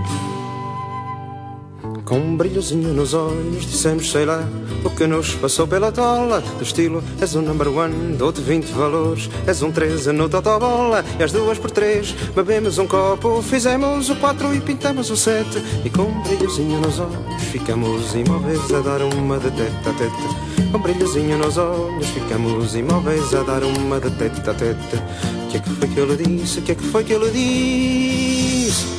Com 2.06 2.20
um 2.20 2.38
brilhozinho 2.38 2.94
nos 2.94 3.16
olhos, 3.16 3.66
dissemos 3.66 4.12
sei 4.12 4.26
lá 4.26 4.48
o 4.84 4.92
que 4.92 5.08
nos 5.08 5.34
passou 5.34 5.66
pela 5.68 5.92
tola. 5.92 6.40
Do 6.40 6.64
estilo, 6.64 7.04
és 7.20 7.34
um 7.34 7.42
number 7.42 7.68
one, 7.68 8.16
dou-te 8.16 8.42
20 8.42 8.66
valores. 8.74 9.28
És 9.48 9.64
um 9.64 9.72
13 9.72 10.12
no 10.12 10.30
totobola, 10.30 11.04
és 11.18 11.32
duas 11.32 11.58
por 11.58 11.72
três. 11.72 12.12
Bebemos 12.36 12.78
um 12.78 12.86
copo, 12.86 13.42
fizemos 13.42 14.12
o 14.12 14.16
4 14.18 14.54
e 14.54 14.62
pintamos 14.62 15.10
o 15.10 15.18
7. 15.18 15.48
E 15.84 15.90
com 15.90 16.04
um 16.04 16.22
brilhozinho 16.22 16.80
nos 16.80 17.00
olhos, 17.00 17.44
ficamos 17.52 18.14
imóveis 18.14 18.72
a 18.72 18.82
dar 18.82 19.02
uma 19.02 19.40
de 19.40 19.50
teta 19.50 19.90
a 19.90 19.94
teta. 19.94 20.72
Com 20.72 20.78
um 20.78 20.82
brilhozinho 20.82 21.40
nos 21.40 21.58
olhos, 21.58 22.08
ficamos 22.10 22.76
imóveis 22.76 23.34
a 23.34 23.42
dar 23.42 23.64
uma 23.64 24.00
de 24.00 24.12
teta 24.12 24.52
a 24.52 24.54
teta. 24.54 25.04
O 25.48 25.50
que 25.50 25.58
é 25.58 25.60
que 25.60 25.70
foi 25.72 25.88
que 25.88 26.00
eu 26.00 26.06
lhe 26.06 26.18
disse? 26.18 26.60
O 26.60 26.62
que 26.62 26.72
é 26.72 26.76
que 26.76 26.84
foi 26.84 27.04
que 27.04 27.14
eu 27.14 27.26
lhe 27.26 27.32
disse? 27.32 28.45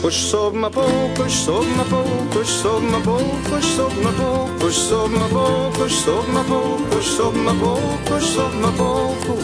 Hoje 0.02 0.30
soube-me 0.30 0.70
pouco, 0.70 1.22
hoje 1.22 1.36
soube-me 1.36 1.84
pouco, 1.84 2.38
hoje 2.38 2.52
soube-me 2.62 3.02
pouco, 3.02 3.54
hoje 3.54 3.76
soube-me 3.76 4.12
pouco, 4.12 4.64
hoje 4.64 4.76
soube-me 4.76 5.28
pouco, 5.28 5.82
hoje 5.82 5.96
soube-me 5.96 6.44
pouco, 6.44 6.96
hoje 6.96 7.16
soube-me 7.16 7.54
pouco, 7.58 8.14
hoje 8.14 8.26
soube-me 8.34 8.72
pouco. 8.76 9.38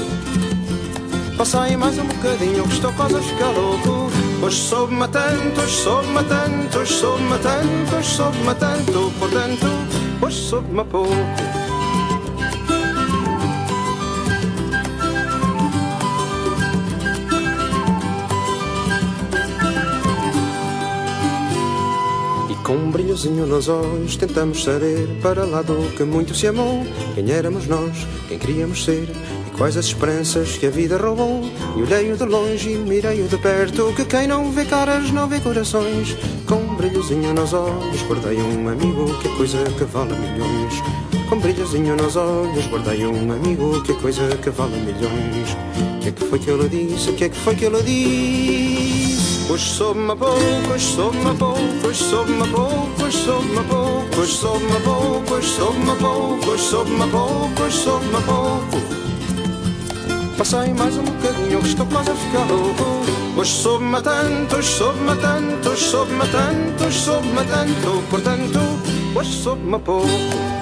Passa 1.36 1.62
aí 1.62 1.76
mais 1.76 1.98
um 1.98 2.04
bocadinho 2.04 2.62
que 2.64 2.74
estou 2.74 2.92
quase 2.92 3.16
a 3.16 3.20
ficar 3.20 3.50
louco. 3.50 4.10
Hoje 4.42 4.56
soube-me 4.56 5.08
tanto, 5.08 5.60
hoje 5.60 5.82
soube-me 5.82 6.24
tanto, 6.24 6.78
hoje 6.78 6.92
soube-me 6.92 7.38
tanto, 7.38 7.96
hoje 7.96 8.16
soube-me 8.16 8.54
tanto, 8.54 9.12
portanto, 9.18 9.66
hoje 10.20 10.36
soube-me 10.36 10.84
pouco. 10.84 11.61
Com 22.72 22.78
um 22.78 22.90
brilhozinho 22.90 23.46
nos 23.46 23.68
olhos 23.68 24.16
tentamos 24.16 24.64
saber 24.64 25.06
para 25.20 25.44
lá 25.44 25.60
do 25.60 25.94
que 25.94 26.04
muito 26.04 26.34
se 26.34 26.46
amou. 26.46 26.82
Quem 27.14 27.30
éramos 27.30 27.66
nós, 27.66 28.06
quem 28.28 28.38
queríamos 28.38 28.82
ser 28.82 29.10
e 29.10 29.50
quais 29.58 29.76
as 29.76 29.84
esperanças 29.84 30.56
que 30.56 30.66
a 30.66 30.70
vida 30.70 30.96
roubou. 30.96 31.42
E 31.76 31.82
olhei-o 31.82 32.16
de 32.16 32.24
longe 32.24 32.70
e 32.70 32.78
mirei-o 32.78 33.28
de 33.28 33.36
perto, 33.36 33.92
que 33.94 34.06
quem 34.06 34.26
não 34.26 34.50
vê 34.50 34.64
caras 34.64 35.10
não 35.10 35.28
vê 35.28 35.38
corações. 35.40 36.16
Com 36.46 36.54
um 36.54 36.74
brilhozinho 36.74 37.34
nos 37.34 37.52
olhos 37.52 38.02
guardei 38.08 38.38
um 38.38 38.66
amigo, 38.66 39.20
que 39.20 39.28
é 39.28 39.36
coisa 39.36 39.58
que 39.76 39.84
vale 39.84 40.14
milhões. 40.14 40.72
Com 41.28 41.36
um 41.36 41.40
brilhozinho 41.40 41.94
nos 41.94 42.16
olhos 42.16 42.66
guardei 42.68 43.04
um 43.04 43.32
amigo, 43.32 43.82
que 43.82 43.92
é 43.92 43.94
coisa 43.96 44.26
que 44.38 44.48
vale 44.48 44.78
milhões. 44.78 45.56
O 45.98 46.00
que 46.00 46.08
é 46.08 46.12
que 46.12 46.24
foi 46.24 46.38
que 46.38 46.48
eu 46.48 46.56
lhe 46.56 46.70
disse? 46.70 47.10
O 47.10 47.12
que 47.12 47.24
é 47.24 47.28
que 47.28 47.36
foi 47.36 47.54
que 47.54 47.64
eu 47.66 47.70
lhe 47.70 47.82
disse? 47.82 48.91
Hoje 49.52 49.68
soube-me 49.68 50.16
pouco, 50.16 50.72
hoje 50.72 50.94
soube-me 50.94 51.36
pouco, 51.36 51.86
hoje 51.86 52.04
soube-me 52.04 52.48
pouco, 52.48 53.04
hoje 53.04 53.18
soube-me 53.18 53.62
pouco, 53.64 54.18
hoje 54.18 54.32
soube-me 54.32 54.80
pouco, 54.80 55.34
hoje 55.34 55.46
soube-me 55.46 55.94
pouco, 55.98 56.50
hoje 56.50 56.62
soube-me 56.62 57.06
pouco, 57.10 57.62
hoje 57.62 57.76
soube-me 57.76 58.22
pouco. 58.22 58.78
Passei 60.38 60.72
mais 60.72 60.96
um 60.96 61.04
bocadinho 61.04 61.60
que 61.60 61.68
estou 61.68 61.84
quase 61.84 62.10
a 62.12 62.14
ficar 62.14 62.46
louco. 62.46 62.84
Hoje 63.36 63.52
soube-me 63.52 64.00
tanto, 64.00 64.62
soube-me 64.62 65.16
tanto, 65.16 65.76
soube-me 65.76 66.26
tanto, 66.28 66.90
soube-me 66.90 67.44
tanto, 67.44 68.02
portanto, 68.08 68.58
hoje 69.14 69.32
soube-me 69.34 69.78
pouco. 69.80 70.61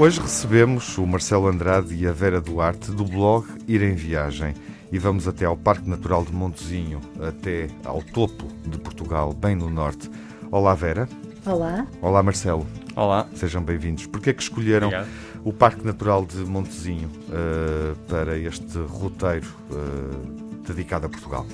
Hoje 0.00 0.18
recebemos 0.18 0.96
o 0.96 1.06
Marcelo 1.06 1.46
Andrade 1.46 1.94
e 1.94 2.08
a 2.08 2.12
Vera 2.12 2.40
Duarte 2.40 2.90
do 2.90 3.04
blog 3.04 3.46
Ir 3.68 3.82
em 3.82 3.94
Viagem 3.94 4.54
e 4.90 4.98
vamos 4.98 5.28
até 5.28 5.44
ao 5.44 5.58
Parque 5.58 5.86
Natural 5.86 6.24
de 6.24 6.32
Montezinho, 6.32 7.02
até 7.20 7.68
ao 7.84 8.02
topo 8.02 8.46
de 8.66 8.78
Portugal, 8.78 9.34
bem 9.34 9.54
no 9.54 9.68
norte. 9.68 10.10
Olá, 10.50 10.74
Vera. 10.74 11.06
Olá. 11.44 11.86
Olá, 12.00 12.22
Marcelo. 12.22 12.66
Olá. 12.96 13.28
Sejam 13.34 13.62
bem-vindos. 13.62 14.06
Porquê 14.06 14.30
é 14.30 14.32
que 14.32 14.42
escolheram 14.42 14.86
Obrigado. 14.86 15.10
o 15.44 15.52
Parque 15.52 15.84
Natural 15.84 16.24
de 16.24 16.38
Montezinho 16.46 17.10
uh, 17.28 17.94
para 18.08 18.38
este 18.38 18.78
roteiro 18.78 19.48
uh, 19.70 20.62
dedicado 20.66 21.04
a 21.04 21.08
Portugal? 21.10 21.46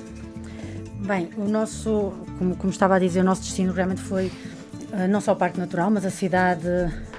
Bem, 1.05 1.31
o 1.35 1.49
nosso, 1.49 2.13
como, 2.39 2.55
como 2.55 2.71
estava 2.71 2.95
a 2.95 2.99
dizer, 2.99 3.19
o 3.19 3.25
nosso 3.25 3.41
destino 3.41 3.73
realmente 3.73 3.99
foi 3.99 4.31
não 5.09 5.19
só 5.19 5.33
o 5.33 5.35
Parque 5.35 5.59
Natural, 5.59 5.89
mas 5.91 6.05
a 6.05 6.09
cidade, 6.09 6.67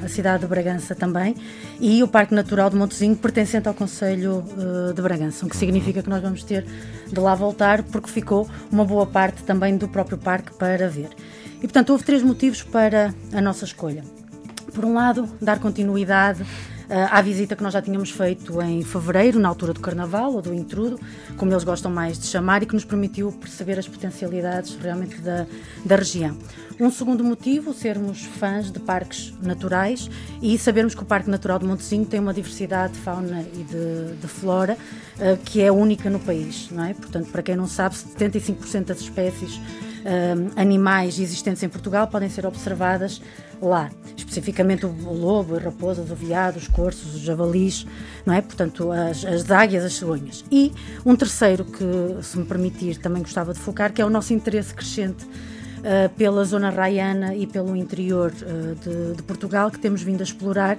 a 0.03 0.09
cidade 0.09 0.43
de 0.43 0.47
Bragança 0.47 0.95
também, 0.95 1.37
e 1.81 2.03
o 2.03 2.09
Parque 2.09 2.35
Natural 2.35 2.71
de 2.71 2.77
Montezinho, 2.77 3.17
pertencente 3.17 3.69
ao 3.69 3.75
Conselho 3.75 4.45
uh, 4.57 4.93
de 4.93 5.03
Bragança, 5.03 5.45
o 5.45 5.49
que 5.49 5.57
significa 5.57 6.03
que 6.03 6.09
nós 6.09 6.23
vamos 6.23 6.43
ter 6.43 6.67
de 7.07 7.21
lá 7.21 7.35
voltar, 7.35 7.83
porque 7.83 8.09
ficou 8.09 8.49
uma 8.71 8.85
boa 8.85 9.07
parte 9.07 9.43
também 9.43 9.77
do 9.77 9.89
próprio 9.89 10.19
parque 10.19 10.55
para 10.55 10.89
ver. 10.89 11.11
E, 11.59 11.61
portanto, 11.63 11.91
houve 11.91 12.05
três 12.05 12.23
motivos 12.23 12.63
para 12.63 13.13
a 13.33 13.41
nossa 13.41 13.65
escolha. 13.65 14.05
Por 14.75 14.85
um 14.85 14.95
lado, 14.95 15.29
dar 15.41 15.59
continuidade 15.59 16.45
à 17.11 17.21
visita 17.21 17.55
que 17.55 17.63
nós 17.63 17.73
já 17.73 17.83
tínhamos 17.83 18.11
feito 18.11 18.61
em 18.63 18.83
fevereiro, 18.83 19.39
na 19.39 19.49
altura 19.49 19.73
do 19.73 19.81
Carnaval 19.81 20.35
ou 20.35 20.43
do 20.43 20.55
Intrudo, 20.55 20.99
como 21.37 21.53
eles 21.53 21.65
gostam 21.65 21.91
mais 21.91 22.19
de 22.19 22.27
chamar, 22.27 22.63
e 22.63 22.67
que 22.67 22.75
nos 22.75 22.85
permitiu 22.85 23.31
perceber 23.33 23.79
as 23.79 23.87
potencialidades 23.87 24.77
realmente 24.77 25.21
da, 25.21 25.47
da 25.85 25.97
região. 25.97 26.37
Um 26.81 26.91
segundo 26.93 27.25
motivo, 27.25 27.75
sermos 27.75 28.23
fãs 28.23 28.71
de 28.71 28.79
parques 28.79 29.35
naturais 29.43 30.09
e 30.41 30.57
sabermos 30.57 30.95
que 30.95 31.03
o 31.03 31.05
Parque 31.05 31.29
Natural 31.29 31.59
de 31.59 31.67
Montezinho 31.67 32.07
tem 32.07 32.21
uma 32.21 32.33
diversidade 32.33 32.93
de 32.93 33.01
fauna 33.01 33.45
e 33.53 33.65
de, 33.65 34.17
de 34.21 34.29
flora 34.29 34.79
uh, 35.17 35.37
que 35.45 35.61
é 35.61 35.73
única 35.73 36.09
no 36.09 36.21
país, 36.21 36.71
não 36.71 36.85
é? 36.85 36.95
Portanto, 36.95 37.31
para 37.33 37.43
quem 37.43 37.57
não 37.57 37.67
sabe, 37.67 37.97
75% 37.97 38.85
das 38.85 39.01
espécies 39.01 39.57
uh, 39.57 40.53
animais 40.55 41.19
existentes 41.19 41.65
em 41.65 41.69
Portugal 41.69 42.07
podem 42.07 42.31
ser 42.31 42.47
observadas 42.47 43.21
lá, 43.61 43.91
especificamente 44.17 44.87
o 44.87 45.13
lobo, 45.13 45.57
as 45.57 45.63
raposas, 45.63 46.11
o 46.11 46.15
veado, 46.15 46.59
os 46.59 46.69
corços, 46.69 47.15
os 47.15 47.21
javalis, 47.21 47.87
não 48.25 48.35
é? 48.35 48.41
Portanto, 48.41 48.91
as, 48.93 49.25
as 49.25 49.51
águias, 49.51 49.85
as 49.85 49.95
cegonhas. 49.95 50.45
E 50.51 50.73
um 51.05 51.17
terceiro 51.17 51.65
que, 51.65 52.23
se 52.23 52.39
me 52.39 52.45
permitir, 52.45 52.99
também 52.99 53.23
gostava 53.23 53.53
de 53.53 53.59
focar, 53.59 53.93
que 53.93 54.01
é 54.01 54.05
o 54.05 54.11
nosso 54.11 54.33
interesse 54.33 54.75
crescente 54.75 55.25
uh, 55.25 56.09
pela 56.17 56.45
zona 56.45 56.71
raiana 56.71 57.35
e 57.35 57.47
pelo 57.47 57.75
interior 57.77 58.33
uh, 58.33 58.75
de, 58.75 59.17
de 59.17 59.23
Portugal, 59.23 59.71
que 59.71 59.79
temos 59.79 60.03
vindo 60.03 60.21
a 60.21 60.25
explorar 60.25 60.79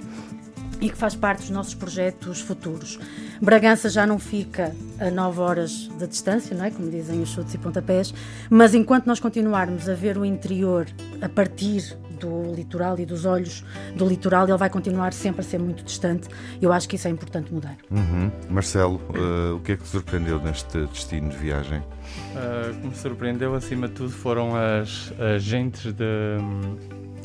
e 0.80 0.88
que 0.88 0.96
faz 0.96 1.14
parte 1.14 1.40
dos 1.40 1.50
nossos 1.50 1.74
projetos 1.74 2.40
futuros. 2.40 2.98
Bragança 3.40 3.88
já 3.88 4.06
não 4.06 4.18
fica 4.18 4.74
a 4.98 5.10
9 5.10 5.40
horas 5.40 5.90
de 5.98 6.06
distância, 6.06 6.56
não 6.56 6.64
é? 6.64 6.70
como 6.70 6.90
dizem 6.90 7.20
os 7.20 7.28
chutes 7.28 7.54
e 7.54 7.58
pontapés, 7.58 8.14
mas 8.48 8.74
enquanto 8.74 9.06
nós 9.06 9.20
continuarmos 9.20 9.88
a 9.88 9.94
ver 9.94 10.16
o 10.16 10.24
interior 10.24 10.86
a 11.20 11.28
partir 11.28 11.96
do 12.20 12.54
litoral 12.54 12.98
e 12.98 13.06
dos 13.06 13.24
olhos 13.24 13.64
do 13.96 14.06
litoral, 14.06 14.46
ele 14.46 14.56
vai 14.56 14.70
continuar 14.70 15.12
sempre 15.12 15.40
a 15.40 15.44
ser 15.44 15.58
muito 15.58 15.82
distante. 15.82 16.28
Eu 16.60 16.72
acho 16.72 16.88
que 16.88 16.96
isso 16.96 17.08
é 17.08 17.10
importante 17.10 17.52
mudar. 17.52 17.76
Uhum. 17.90 18.30
Marcelo, 18.48 19.00
uh, 19.10 19.56
o 19.56 19.60
que 19.60 19.72
é 19.72 19.76
que 19.76 19.82
te 19.82 19.88
surpreendeu 19.88 20.40
neste 20.40 20.86
destino 20.86 21.30
de 21.30 21.36
viagem? 21.36 21.78
Uh, 21.78 22.70
o 22.70 22.80
que 22.80 22.86
me 22.88 22.94
surpreendeu, 22.94 23.54
acima 23.54 23.88
de 23.88 23.94
tudo, 23.94 24.10
foram 24.10 24.52
as, 24.54 25.12
as 25.18 25.42
gentes 25.42 25.92
de, 25.92 26.36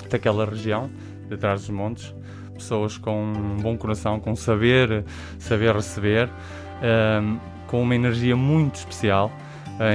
daquela 0.09 0.45
região, 0.45 0.89
de 1.29 1.37
trás 1.37 1.61
dos 1.61 1.69
montes, 1.69 2.13
pessoas 2.53 2.97
com 2.97 3.23
um 3.33 3.57
bom 3.57 3.77
coração, 3.77 4.19
com 4.19 4.35
saber, 4.35 5.03
saber 5.37 5.75
receber, 5.75 6.27
uh, 6.27 7.39
com 7.67 7.81
uma 7.81 7.95
energia 7.95 8.35
muito 8.35 8.75
especial 8.75 9.31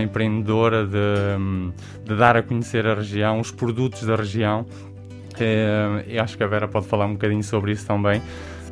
empreendedora 0.02 0.86
de, 0.86 0.98
de, 2.04 2.14
dar 2.14 2.36
a 2.36 2.42
conhecer 2.42 2.86
a 2.86 2.94
região, 2.94 3.40
os 3.40 3.50
produtos 3.50 4.02
da 4.02 4.14
região 4.14 4.66
e 6.06 6.18
acho 6.18 6.36
que 6.36 6.42
a 6.42 6.46
Vera 6.46 6.68
pode 6.68 6.86
falar 6.86 7.06
um 7.06 7.12
bocadinho 7.12 7.42
sobre 7.42 7.72
isso 7.72 7.86
também. 7.86 8.22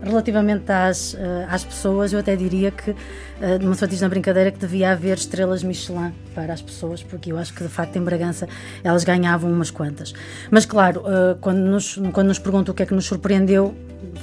Relativamente 0.03 0.71
às, 0.71 1.15
uh, 1.15 1.19
às 1.49 1.65
pessoas, 1.65 2.13
eu 2.13 2.21
até 2.21 2.37
diria 2.37 2.71
que, 2.71 2.95
uh, 3.41 3.71
pessoa 3.71 3.89
diz 3.89 4.01
na 4.01 4.09
brincadeira 4.09 4.51
que 4.51 4.59
devia 4.59 4.93
haver 4.93 5.17
estrelas 5.17 5.63
Michelin 5.63 6.13
para 6.35 6.53
as 6.53 6.63
pessoas, 6.63 7.03
porque 7.03 7.33
eu 7.33 7.39
acho 7.39 7.53
que 7.55 7.63
de 7.63 7.69
facto 7.69 7.97
em 7.97 8.03
Bragança 8.03 8.49
elas 8.85 9.05
ganhavam 9.05 9.51
umas 9.51 9.71
quantas. 9.71 10.13
Mas 10.51 10.65
claro, 10.65 11.01
uh, 11.01 11.37
quando, 11.41 11.59
nos, 11.59 11.99
quando 12.13 12.29
nos 12.29 12.39
perguntam 12.39 12.73
o 12.73 12.77
que 12.77 12.83
é 12.83 12.87
que 12.87 12.95
nos 12.95 13.07
surpreendeu, 13.07 13.75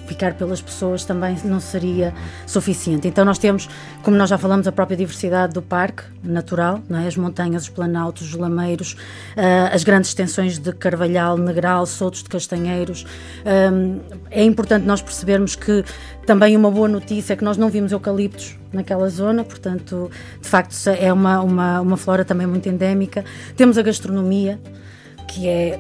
ficar 0.08 0.34
pelas 0.36 0.62
pessoas 0.62 1.04
também 1.04 1.36
não 1.44 1.60
seria 1.60 2.14
suficiente. 2.46 3.08
Então 3.08 3.26
nós 3.26 3.38
temos, 3.38 3.68
como 4.04 4.16
nós 4.16 4.30
já 4.30 4.38
falamos, 4.38 4.68
a 4.68 4.72
própria 4.72 4.96
diversidade 4.98 5.54
do 5.54 5.62
parque 5.62 6.04
natural, 6.24 6.82
não 6.88 7.00
é? 7.00 7.08
as 7.08 7.18
montanhas, 7.18 7.64
os 7.64 7.70
planaltos, 7.70 8.30
os 8.30 8.34
lameiros, 8.34 8.94
uh, 8.94 9.74
as 9.74 9.84
grandes 9.84 10.10
extensões 10.10 10.58
de 10.58 10.72
carvalhal, 10.74 11.38
negral, 11.38 11.86
soltos 11.86 12.24
de 12.24 12.30
castanheiros. 12.30 13.06
Um, 13.74 14.00
é 14.30 14.44
importante 14.44 14.86
nós 14.86 15.02
percebermos 15.02 15.56
que 15.56 15.84
também 16.26 16.56
uma 16.56 16.72
boa 16.72 16.88
notícia 16.88 17.34
é 17.34 17.36
que 17.36 17.44
nós 17.44 17.58
não 17.58 17.70
vimos 17.70 17.92
eucaliptos 17.92 18.58
naquela 18.76 19.10
zona, 19.10 19.44
portanto, 19.44 20.12
de 20.42 20.48
facto, 20.48 20.76
é 20.88 21.12
uma, 21.12 21.42
uma, 21.42 21.82
uma 21.82 21.98
flora 21.98 22.24
também 22.24 22.46
muito 22.46 22.70
endémica. 22.70 23.24
Temos 23.56 23.78
a 23.78 23.82
gastronomia, 23.82 24.60
que 25.28 25.48
é 25.48 25.80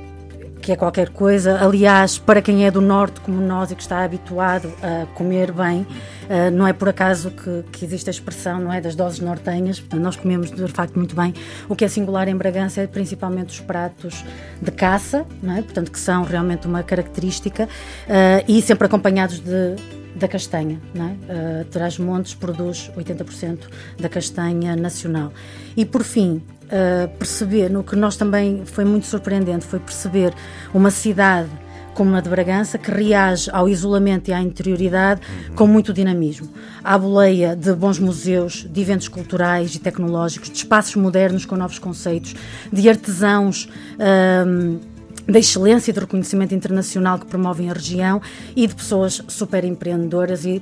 que 0.66 0.72
é 0.72 0.76
qualquer 0.76 1.10
coisa. 1.10 1.64
Aliás, 1.64 2.18
para 2.18 2.42
quem 2.42 2.66
é 2.66 2.72
do 2.72 2.82
norte 2.82 3.22
como 3.22 3.40
nós 3.40 3.70
e 3.70 3.76
que 3.76 3.84
está 3.84 4.04
habituado 4.04 4.74
a 4.82 5.06
comer 5.14 5.52
bem, 5.52 5.82
uh, 5.82 6.50
não 6.52 6.66
é 6.66 6.74
por 6.74 6.90
acaso 6.90 7.30
que, 7.30 7.64
que, 7.72 7.86
existe 7.86 8.10
a 8.10 8.12
expressão 8.12 8.60
não 8.60 8.74
é 8.74 8.82
das 8.82 8.96
doses 8.96 9.20
nortenhas. 9.20 9.80
Portanto, 9.80 10.02
nós 10.02 10.16
comemos 10.16 10.50
de 10.50 10.68
facto 10.68 10.96
muito 10.96 11.16
bem. 11.16 11.36
O 11.70 11.76
que 11.76 11.86
é 11.86 11.88
singular 11.88 12.28
em 12.28 12.36
Bragança 12.36 12.82
é 12.82 12.88
principalmente 12.88 13.50
os 13.50 13.60
pratos 13.60 14.26
de 14.60 14.72
caça, 14.72 15.24
não 15.42 15.56
é? 15.56 15.62
portanto 15.62 15.92
que 15.92 16.00
são 16.00 16.24
realmente 16.24 16.66
uma 16.66 16.82
característica 16.82 17.66
uh, 17.66 18.44
e 18.48 18.60
sempre 18.60 18.88
acompanhados 18.88 19.40
de 19.40 19.76
da 20.16 20.28
castanha. 20.28 20.80
Não 20.94 21.06
é? 21.06 21.12
uh, 21.12 21.66
Trás-Montes 21.66 22.34
produz 22.34 22.90
80% 22.98 23.60
da 24.00 24.10
castanha 24.10 24.76
nacional. 24.76 25.32
E 25.76 25.86
por 25.86 26.04
fim, 26.04 26.42
uh, 26.66 27.08
perceber, 27.18 27.70
no 27.70 27.84
que 27.84 27.96
nós 27.96 28.16
também 28.16 28.64
foi 28.66 28.86
muito 28.86 29.06
surpreendente, 29.06 29.66
foi 29.66 29.80
perceber 29.80 30.34
uma 30.74 30.90
cidade 30.90 31.50
como 31.94 32.14
a 32.14 32.20
de 32.20 32.30
Bragança, 32.30 32.78
que 32.78 32.92
reage 32.92 33.50
ao 33.52 33.70
isolamento 33.70 34.30
e 34.30 34.34
à 34.34 34.42
interioridade 34.42 35.22
com 35.56 35.66
muito 35.66 35.94
dinamismo. 35.94 36.50
Há 36.84 36.98
boleia 36.98 37.56
de 37.56 37.74
bons 37.74 37.98
museus, 37.98 38.68
de 38.70 38.82
eventos 38.82 39.08
culturais 39.08 39.74
e 39.76 39.80
tecnológicos, 39.80 40.50
de 40.50 40.58
espaços 40.58 40.96
modernos 40.98 41.46
com 41.46 41.56
novos 41.56 41.80
conceitos, 41.80 42.36
de 42.72 42.90
artesãos. 42.90 43.70
Uh, 43.96 44.95
da 45.28 45.40
excelência 45.40 45.92
e 45.92 45.94
do 45.94 46.02
reconhecimento 46.02 46.54
internacional 46.54 47.20
que 47.20 47.26
promovem 47.26 47.70
a 47.70 47.74
região 47.74 48.22
e 48.56 48.68
de 48.68 48.76
pessoas 48.76 49.22
super 49.28 49.64
empreendedoras 49.64 50.46
e 50.46 50.62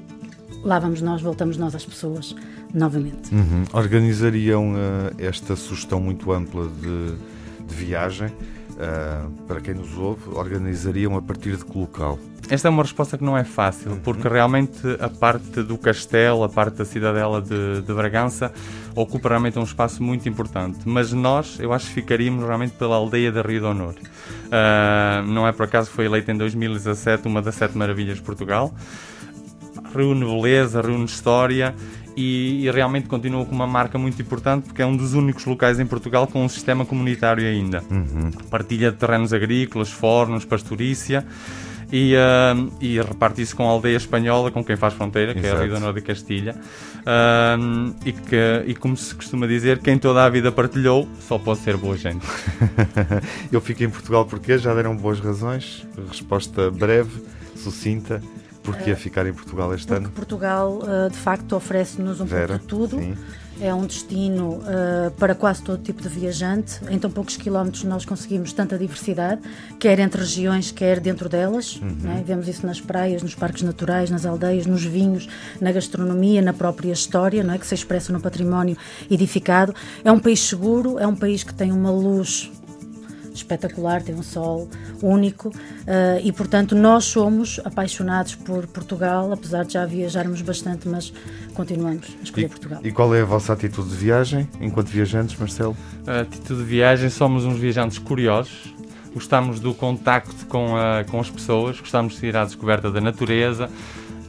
lá 0.64 0.80
vamos 0.80 1.02
nós, 1.02 1.22
voltamos 1.22 1.58
nós 1.58 1.76
às 1.76 1.86
pessoas 1.86 2.36
novamente. 2.74 3.34
Uhum. 3.34 3.66
Organizariam 3.74 4.74
uh, 4.74 4.76
esta 5.20 5.56
sugestão 5.56 6.00
muito 6.00 6.32
ampla 6.32 6.68
de, 6.68 7.68
de 7.68 7.76
viagem? 7.76 8.28
Uh, 8.28 9.30
para 9.48 9.62
quem 9.62 9.76
nos 9.76 9.96
ouve, 9.98 10.30
organizariam 10.34 11.16
a 11.16 11.22
partir 11.22 11.56
de 11.56 11.64
que 11.64 11.78
local? 11.78 12.18
Esta 12.50 12.68
é 12.68 12.72
uma 12.72 12.84
resposta 12.84 13.18
que 13.18 13.24
não 13.24 13.38
é 13.38 13.44
fácil, 13.44 13.92
uhum. 13.92 14.00
porque 14.00 14.28
realmente 14.28 14.82
a 15.00 15.10
parte 15.10 15.62
do 15.62 15.78
castelo, 15.78 16.44
a 16.44 16.50
parte 16.50 16.78
da 16.78 16.86
cidadela 16.86 17.42
de, 17.42 17.82
de 17.82 17.94
Bragança, 17.94 18.52
ocupa 18.96 19.30
realmente 19.30 19.58
um 19.60 19.64
espaço 19.64 20.02
muito 20.04 20.28
importante. 20.28 20.80
Mas 20.86 21.12
nós, 21.14 21.60
eu 21.60 21.74
acho 21.74 21.88
que 21.88 21.94
ficaríamos 21.94 22.44
realmente 22.46 22.74
pela 22.74 22.96
aldeia 22.96 23.32
da 23.32 23.42
Rio 23.42 23.60
de 23.60 23.66
Honor. 23.66 23.94
Uh, 23.94 25.28
não 25.28 25.48
é 25.48 25.52
por 25.52 25.64
acaso 25.64 25.90
que 25.90 25.96
foi 25.96 26.06
eleita 26.06 26.32
em 26.32 26.38
2017 26.38 27.28
uma 27.28 27.42
das 27.42 27.56
sete 27.56 27.78
maravilhas 27.78 28.18
de 28.18 28.24
Portugal. 28.24 28.74
Reúne 29.96 30.26
beleza, 30.26 30.82
reúne 30.82 31.06
história 31.06 31.76
e, 32.16 32.66
e, 32.66 32.72
realmente 32.72 33.08
continua 33.08 33.46
com 33.46 33.54
uma 33.54 33.66
marca 33.66 33.98
muito 33.98 34.22
importante 34.22 34.66
porque 34.66 34.82
é 34.82 34.86
um 34.86 34.96
dos 34.96 35.14
únicos 35.14 35.46
locais 35.46 35.80
em 35.80 35.86
Portugal 35.86 36.28
com 36.28 36.44
um 36.44 36.50
sistema 36.50 36.86
comunitário 36.86 37.46
ainda. 37.46 37.84
Uhum. 37.90 38.32
Partilha 38.50 38.92
de 38.92 38.98
terrenos 38.98 39.34
agrícolas, 39.34 39.92
fornos, 39.92 40.46
pastorícia 40.46 41.26
e, 41.92 42.16
uh, 42.16 42.72
e 42.82 43.00
reparte 43.00 43.42
isso 43.42 43.56
com 43.56 43.68
a 43.68 43.72
aldeia 43.72 43.98
espanhola 43.98 44.50
com 44.50 44.64
quem 44.64 44.76
faz 44.76 44.96
fronteira, 44.96 45.34
que 45.34 45.40
Exato. 45.40 45.56
é 45.56 45.60
a 45.60 45.68
Rio 45.68 45.80
Norte 45.80 46.00
de 46.00 46.02
Castilha. 46.02 46.56
Uh, 47.04 47.94
e, 48.06 48.14
que, 48.14 48.64
e 48.68 48.76
como 48.76 48.96
se 48.96 49.14
costuma 49.14 49.46
dizer, 49.46 49.80
quem 49.80 49.98
toda 49.98 50.24
a 50.24 50.30
vida 50.30 50.52
partilhou 50.52 51.08
só 51.20 51.38
pode 51.38 51.60
ser 51.60 51.76
boa 51.76 51.98
gente. 51.98 52.26
Eu 53.52 53.60
fico 53.60 53.84
em 53.84 53.90
Portugal 53.90 54.26
porque 54.26 54.58
já 54.58 54.74
deram 54.74 54.96
boas 54.96 55.20
razões. 55.20 55.86
Resposta 56.10 56.72
breve, 56.72 57.22
sucinta. 57.56 58.22
Porquê 58.64 58.94
uh, 58.94 58.96
ficar 58.96 59.28
em 59.28 59.34
Portugal 59.34 59.74
este 59.74 59.88
porque 59.88 60.02
ano? 60.02 60.10
Portugal, 60.12 60.80
uh, 60.82 61.10
de 61.10 61.18
facto, 61.18 61.54
oferece-nos 61.54 62.22
um 62.22 62.26
Vera, 62.26 62.60
pouco 62.60 62.62
de 62.62 62.68
tudo. 62.68 63.00
Sim. 63.00 63.18
É 63.62 63.74
um 63.74 63.86
destino 63.86 64.58
uh, 64.58 65.12
para 65.18 65.36
quase 65.36 65.62
todo 65.64 65.82
tipo 65.82 66.02
de 66.02 66.10
viajante. 66.10 66.80
Em 66.90 66.98
tão 66.98 67.10
poucos 67.10 67.38
quilómetros 67.38 67.84
nós 67.84 68.04
conseguimos 68.06 68.52
tanta 68.52 68.78
diversidade, 68.78 69.42
quer 69.80 70.00
entre 70.00 70.22
regiões, 70.22 70.72
quer 70.72 71.00
dentro 71.00 71.30
delas. 71.30 71.78
Uhum. 71.78 71.96
Né? 72.02 72.24
Vemos 72.26 72.48
isso 72.48 72.66
nas 72.66 72.82
praias, 72.82 73.22
nos 73.22 73.36
parques 73.36 73.64
naturais, 73.64 74.10
nas 74.10 74.26
aldeias, 74.26 74.66
nos 74.66 74.84
vinhos, 74.84 75.30
na 75.62 75.72
gastronomia, 75.72 76.42
na 76.42 76.54
própria 76.54 76.92
história, 76.92 77.44
não 77.44 77.54
é? 77.54 77.58
que 77.58 77.68
se 77.68 77.76
expressa 77.76 78.12
no 78.12 78.20
património 78.20 78.78
edificado. 79.10 79.74
É 80.04 80.12
um 80.12 80.20
país 80.20 80.40
seguro, 80.40 81.00
é 81.00 81.08
um 81.08 81.16
país 81.16 81.44
que 81.44 81.54
tem 81.54 81.72
uma 81.72 81.92
luz 81.92 82.52
espetacular, 83.38 84.02
tem 84.02 84.16
um 84.16 84.24
sol 84.24 84.70
único 85.02 85.50
uh, 85.50 86.20
e, 86.24 86.32
portanto, 86.32 86.76
nós 86.76 87.06
somos 87.06 87.60
apaixonados 87.64 88.36
por 88.36 88.68
Portugal, 88.68 89.32
apesar 89.32 89.66
de 89.66 89.74
já 89.74 89.86
viajarmos 89.86 90.42
bastante, 90.42 90.88
mas 90.88 91.14
continuamos 91.54 92.08
a 92.20 92.24
escolher 92.24 92.46
e, 92.46 92.50
Portugal. 92.50 92.80
E 92.84 92.92
qual 92.92 93.14
é 93.16 93.22
a 93.22 93.26
vossa 93.26 93.54
atitude 93.54 93.90
de 93.90 93.96
viagem 93.96 94.48
enquanto 94.60 94.88
viajantes, 94.88 95.38
Marcelo? 95.38 95.76
A 96.06 96.22
atitude 96.22 96.62
de 96.62 96.66
viagem, 96.66 97.10
somos 97.10 97.46
uns 97.46 97.58
viajantes 97.58 97.98
curiosos, 97.98 98.74
gostamos 99.14 99.60
do 99.60 99.74
contacto 99.74 100.46
com, 100.48 100.76
a, 100.76 101.04
com 101.04 101.20
as 101.20 101.30
pessoas, 101.30 101.80
gostamos 101.80 102.20
de 102.20 102.28
ir 102.28 102.36
à 102.36 102.46
descoberta 102.46 102.92
da 102.92 103.02
natureza. 103.02 103.70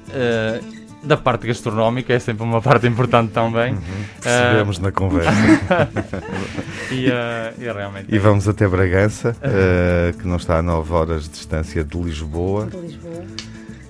Uh, 0.09 0.85
da 1.05 1.17
parte 1.17 1.47
gastronómica 1.47 2.13
é 2.13 2.19
sempre 2.19 2.43
uma 2.43 2.61
parte 2.63 2.87
importante 2.87 3.33
também. 3.33 3.75
Uhum. 3.75 3.81
Percebemos 4.23 4.79
uh, 4.79 4.83
na 4.83 4.93
conversa. 4.93 5.31
e, 6.95 7.09
uh, 7.09 7.55
e, 7.59 7.73
realmente 7.73 8.07
e 8.13 8.17
é 8.17 8.19
vamos 8.19 8.49
até 8.49 8.67
Bragança, 8.67 9.37
uh, 9.39 10.17
que 10.17 10.27
não 10.27 10.37
está 10.37 10.59
a 10.59 10.63
9 10.63 10.93
horas 10.93 11.25
de 11.25 11.31
distância 11.31 11.85
de 11.85 11.99
Lisboa. 11.99 12.67
De 12.67 12.77
Lisboa. 12.77 13.25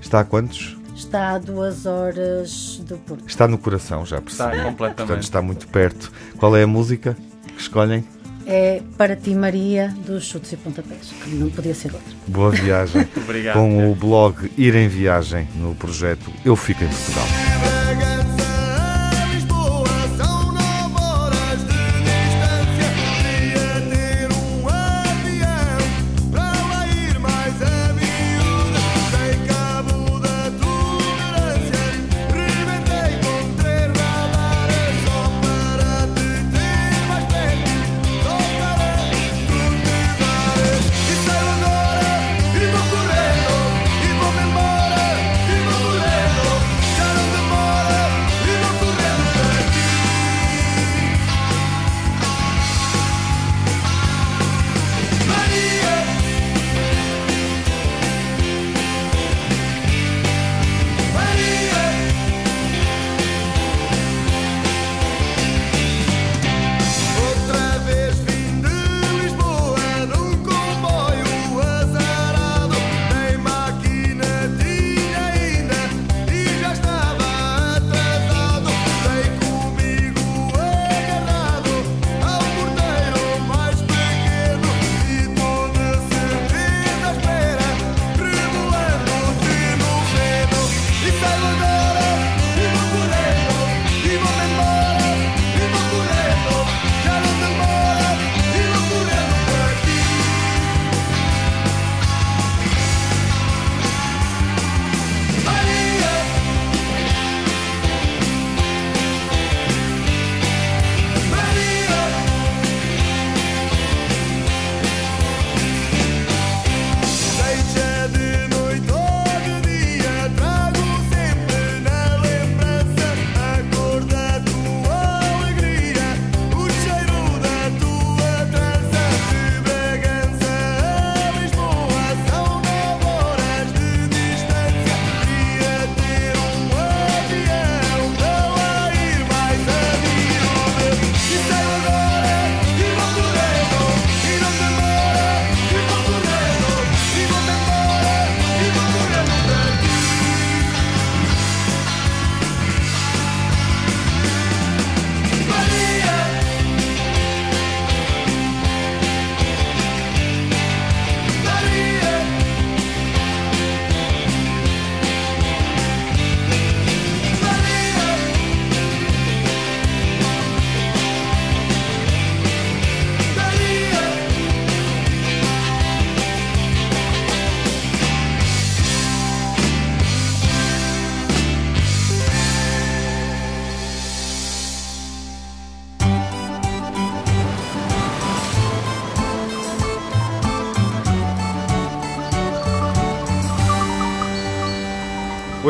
Está 0.00 0.20
a 0.20 0.24
quantos? 0.24 0.76
Está 0.94 1.30
a 1.30 1.38
duas 1.38 1.86
horas 1.86 2.80
do 2.86 2.96
Porto. 2.98 3.24
Está 3.26 3.48
no 3.48 3.58
coração, 3.58 4.06
já 4.06 4.20
percebi. 4.20 4.50
Está 4.50 4.64
completamente. 4.64 4.96
Portanto, 4.96 5.22
está 5.22 5.42
muito 5.42 5.68
perto. 5.68 6.12
Qual 6.38 6.56
é 6.56 6.62
a 6.62 6.66
música 6.66 7.16
que 7.54 7.60
escolhem? 7.60 8.04
é 8.46 8.82
Para 8.96 9.16
Ti 9.16 9.34
Maria 9.34 9.94
dos 10.06 10.24
Chutes 10.24 10.52
e 10.52 10.56
Pontapés, 10.56 11.12
que 11.22 11.30
não 11.30 11.50
podia 11.50 11.74
ser 11.74 11.92
outra. 11.92 12.12
Boa 12.26 12.50
viagem. 12.50 13.06
Obrigado. 13.16 13.54
Com 13.54 13.90
o 13.90 13.94
blog 13.94 14.50
Ir 14.56 14.74
em 14.74 14.88
Viagem 14.88 15.48
no 15.56 15.74
projeto 15.74 16.30
Eu 16.44 16.56
Fico 16.56 16.84
em 16.84 16.88
Portugal. 16.88 17.26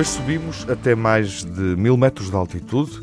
Hoje 0.05 0.12
subimos 0.12 0.68
até 0.68 0.94
mais 0.94 1.42
de 1.42 1.62
mil 1.76 1.96
metros 1.96 2.28
de 2.28 2.36
altitude. 2.36 3.00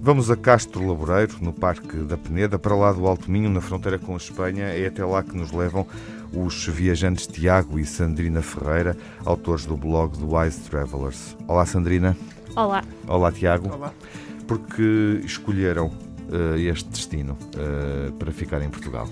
Vamos 0.00 0.30
a 0.30 0.36
Castro 0.36 0.86
Laboreiro, 0.86 1.34
no 1.40 1.52
Parque 1.52 1.96
da 1.96 2.16
Peneda, 2.16 2.60
para 2.60 2.76
lá 2.76 2.92
do 2.92 3.08
Alto 3.08 3.28
Minho, 3.28 3.50
na 3.50 3.60
fronteira 3.60 3.98
com 3.98 4.14
a 4.14 4.16
Espanha. 4.16 4.66
É 4.66 4.86
até 4.86 5.04
lá 5.04 5.20
que 5.24 5.36
nos 5.36 5.50
levam 5.50 5.84
os 6.32 6.64
viajantes 6.68 7.26
Tiago 7.26 7.76
e 7.76 7.84
Sandrina 7.84 8.40
Ferreira, 8.40 8.96
autores 9.24 9.66
do 9.66 9.76
blog 9.76 10.16
do 10.16 10.36
Wise 10.36 10.60
Travelers. 10.70 11.36
Olá, 11.48 11.66
Sandrina. 11.66 12.16
Olá. 12.54 12.84
Olá, 13.08 13.32
Tiago. 13.32 13.74
Olá. 13.74 13.92
Porque 14.46 15.22
escolheram 15.24 15.88
uh, 15.88 16.56
este 16.56 16.88
destino 16.88 17.36
uh, 17.56 18.12
para 18.12 18.30
ficar 18.30 18.62
em 18.62 18.70
Portugal? 18.70 19.08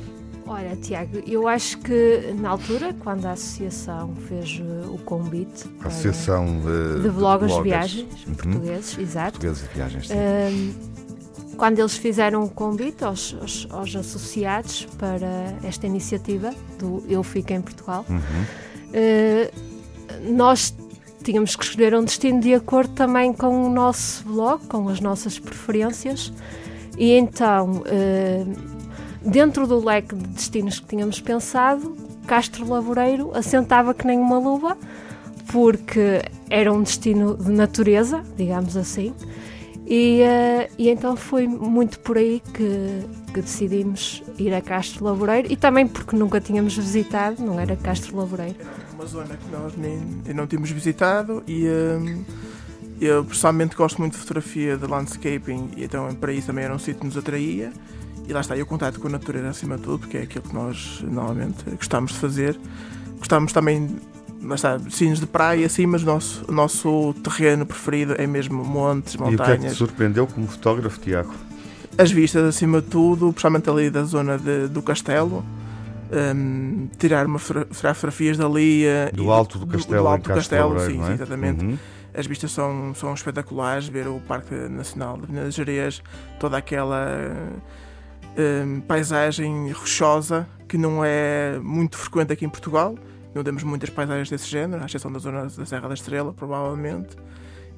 Olha, 0.53 0.77
Tiago, 0.77 1.23
eu 1.27 1.49
acho 1.49 1.79
que 1.79 2.35
na 2.39 2.51
altura, 2.51 2.95
quando 3.01 3.25
a 3.25 3.33
associação 3.33 4.15
fez 4.29 4.61
eh, 4.61 4.87
o 4.87 4.99
convite 4.99 5.65
a 5.83 5.89
Associação 5.89 6.61
de, 6.61 7.05
de 7.05 7.09
Bloggers 7.09 7.55
de 7.55 7.63
Viagens 7.63 8.27
uhum. 8.27 8.35
portugueses, 8.35 8.99
exato. 8.99 9.41
Portugueses 9.41 9.67
de 9.67 9.75
Viagens, 9.75 10.09
sim. 10.09 10.15
Uh, 10.15 11.57
quando 11.57 11.79
eles 11.79 11.97
fizeram 11.97 12.45
o 12.45 12.51
convite 12.51 13.03
aos, 13.03 13.35
aos, 13.41 13.67
aos, 13.71 13.97
associados 13.97 14.87
para 14.99 15.57
esta 15.65 15.87
iniciativa 15.87 16.53
do 16.79 17.03
Eu 17.09 17.23
Fico 17.23 17.55
em 17.55 17.63
Portugal, 17.63 18.05
uhum. 18.07 18.19
uh, 18.19 20.33
nós 20.35 20.77
tínhamos 21.25 21.57
que 21.57 21.65
escolher 21.65 21.95
um 21.95 22.05
destino 22.05 22.41
de 22.41 22.53
acordo 22.53 22.93
também 22.93 23.33
com 23.33 23.65
o 23.65 23.71
nosso 23.71 24.23
blog, 24.25 24.67
com 24.67 24.91
as 24.91 25.01
nossas 25.01 25.39
preferências, 25.39 26.31
e 26.99 27.13
então. 27.13 27.83
Uh, 27.87 28.72
dentro 29.25 29.67
do 29.67 29.85
leque 29.85 30.15
de 30.15 30.27
destinos 30.29 30.81
que 30.81 30.87
tínhamos 30.87 31.21
pensado, 31.21 31.97
Castro 32.27 32.69
Laboreiro 32.69 33.31
assentava 33.35 33.95
que 33.95 34.07
nem 34.07 34.19
uma 34.19 34.39
luva, 34.39 34.77
porque 35.51 36.23
era 36.49 36.73
um 36.73 36.83
destino 36.83 37.37
de 37.37 37.51
natureza, 37.51 38.23
digamos 38.37 38.77
assim, 38.77 39.15
e, 39.87 40.23
uh, 40.23 40.73
e 40.79 40.89
então 40.89 41.17
foi 41.17 41.47
muito 41.47 41.99
por 41.99 42.17
aí 42.17 42.41
que, 42.55 43.05
que, 43.35 43.43
decidimos 43.43 44.23
ir 44.39 44.55
a 44.55 44.61
Castro 44.61 45.05
Laboreiro 45.05 45.53
e 45.53 45.57
também 45.57 45.87
porque 45.87 46.17
nunca 46.17 46.41
tínhamos 46.41 46.77
visitado, 46.77 47.43
não 47.43 47.59
era 47.59 47.77
Castro 47.77 48.17
Laboreiro. 48.17 48.57
Uma 48.95 49.07
zona 49.07 49.37
que 49.37 49.51
nós 49.51 49.77
nem, 49.77 50.01
não 50.35 50.47
tínhamos 50.47 50.71
visitado 50.71 51.43
e 51.47 51.67
uh, 51.67 52.25
eu 53.01 53.25
pessoalmente 53.25 53.75
gosto 53.75 53.99
muito 53.99 54.13
de 54.13 54.19
fotografia 54.19 54.77
de 54.77 54.87
landscaping 54.87 55.71
e 55.77 55.85
então 55.85 56.15
para 56.15 56.33
isso 56.33 56.47
também 56.47 56.65
era 56.65 56.75
um 56.75 56.79
sítio 56.79 57.01
que 57.01 57.07
nos 57.07 57.17
atraía 57.17 57.73
e 58.27 58.33
lá 58.33 58.41
está, 58.41 58.57
e 58.57 58.63
o 58.63 58.67
contato 58.67 59.01
com 59.01 59.09
a 59.09 59.11
natureza 59.11 59.49
acima 59.49 59.77
de 59.77 59.83
tudo, 59.83 60.01
porque 60.01 60.19
é 60.19 60.23
aquilo 60.23 60.45
que 60.45 60.55
nós 60.55 61.03
normalmente 61.03 61.65
gostamos 61.71 62.13
de 62.13 62.19
fazer. 62.19 62.59
Gostamos 63.19 63.53
também, 63.53 63.97
lá 64.43 64.55
está, 64.55 64.79
sinos 64.91 65.21
de 65.21 65.27
praia, 65.27 65.67
assim, 65.67 65.87
mas 65.87 66.03
o 66.03 66.07
nosso, 66.07 66.45
o 66.49 66.53
nosso 66.53 67.15
terreno 67.23 67.67
preferido 67.67 68.15
é 68.17 68.27
mesmo 68.27 68.65
montes, 68.65 69.17
montanhas. 69.17 69.33
E 69.33 69.43
o 69.43 69.45
que 69.45 69.51
é 69.51 69.57
que 69.57 69.75
te 69.75 69.77
surpreendeu 69.77 70.27
como 70.27 70.47
fotógrafo, 70.47 71.01
Tiago? 71.01 71.35
As 71.99 72.11
vistas 72.11 72.45
acima 72.45 72.81
de 72.81 72.89
tudo, 72.89 73.33
principalmente 73.33 73.69
ali 73.69 73.91
da 73.91 74.05
zona 74.05 74.39
de, 74.39 74.69
do 74.69 74.83
castelo. 74.83 75.45
Um, 76.15 76.89
tirar 76.99 77.27
uma 77.27 77.39
fotografias 77.39 78.37
dali 78.37 78.85
uh, 78.85 79.17
do 79.17 79.31
alto 79.31 79.59
do 79.59 79.67
castelo, 79.67 79.97
do, 79.97 80.03
do 80.03 80.09
alto 80.09 80.23
do 80.23 80.35
castelo, 80.35 80.81
sim, 80.81 81.01
é? 81.01 81.07
sim, 81.07 81.13
exatamente. 81.15 81.65
Uhum. 81.65 81.79
As 82.15 82.27
vistas 82.27 82.53
são, 82.53 82.95
são 82.95 83.15
espetaculares, 83.15 83.89
ver 83.89 84.07
o 84.07 84.21
Parque 84.29 84.55
Nacional 84.55 85.17
de 85.17 85.33
Minas 85.33 85.55
Gerais, 85.55 86.03
toda 86.39 86.59
aquela 86.59 87.07
um, 88.37 88.81
paisagem 88.81 89.71
rochosa 89.73 90.49
que 90.69 90.79
não 90.79 91.05
é 91.05 91.59
muito 91.63 91.97
frequente 91.97 92.33
aqui 92.33 92.45
em 92.45 92.49
Portugal. 92.49 92.95
Não 93.35 93.43
temos 93.43 93.63
muitas 93.63 93.91
paisagens 93.91 94.31
desse 94.31 94.49
género, 94.49 94.83
à 94.83 94.87
exceção 94.87 95.11
da 95.13 95.19
zona 95.19 95.47
da 95.47 95.67
Serra 95.67 95.89
da 95.89 95.95
Estrela, 95.95 96.33
provavelmente. 96.33 97.17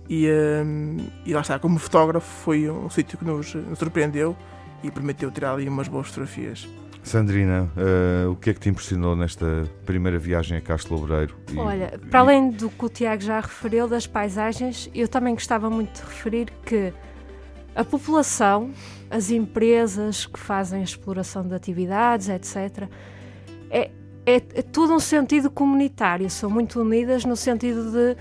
E, 0.09 0.29
um, 0.65 0.99
e 1.25 1.33
lá 1.33 1.41
está, 1.41 1.59
como 1.59 1.79
fotógrafo, 1.79 2.27
foi 2.43 2.71
um 2.71 2.91
sítio 2.91 3.17
que 3.17 3.25
nos, 3.25 3.55
nos 3.55 3.79
surpreendeu 3.79 4.37
e 4.83 4.91
permitiu 4.91 5.31
tirar 5.31 5.55
ali 5.55 5.69
umas 5.69 5.89
boas 5.89 6.09
fotografias. 6.09 6.69
Sandrina, 7.03 7.71
uh, 7.77 8.31
o 8.31 8.37
que 8.37 8.51
é 8.51 8.55
que 8.55 8.61
te 8.61 8.69
impressionou 8.71 9.15
nesta 9.15 9.65
primeira 9.85 10.19
viagem 10.19 10.57
a 10.57 10.61
Castro 10.61 10.97
Loureiro? 10.97 11.37
E, 11.53 11.59
Olha, 11.59 12.01
para 12.11 12.21
além 12.21 12.51
do 12.51 12.71
que 12.71 12.85
o 12.85 12.89
Tiago 12.89 13.23
já 13.23 13.41
referiu 13.41 13.87
das 13.87 14.07
paisagens, 14.07 14.91
eu 14.95 15.07
também 15.07 15.35
gostava 15.35 15.69
muito 15.69 16.01
de 16.01 16.09
referir 16.09 16.51
que 16.65 16.93
a 17.75 17.85
população, 17.85 18.71
as 19.11 19.31
empresas 19.31 20.27
que 20.27 20.39
fazem 20.39 20.81
a 20.81 20.85
exploração 20.85 21.47
de 21.47 21.55
atividades, 21.55 22.29
etc., 22.29 22.89
é, 23.71 23.91
é, 24.27 24.37
é 24.37 24.63
tudo 24.63 24.95
um 24.95 25.01
sentido 25.01 25.51
comunitário, 25.51 26.29
são 26.31 26.49
muito 26.49 26.81
unidas 26.81 27.25
no 27.25 27.37
sentido 27.37 27.91
de 27.91 28.17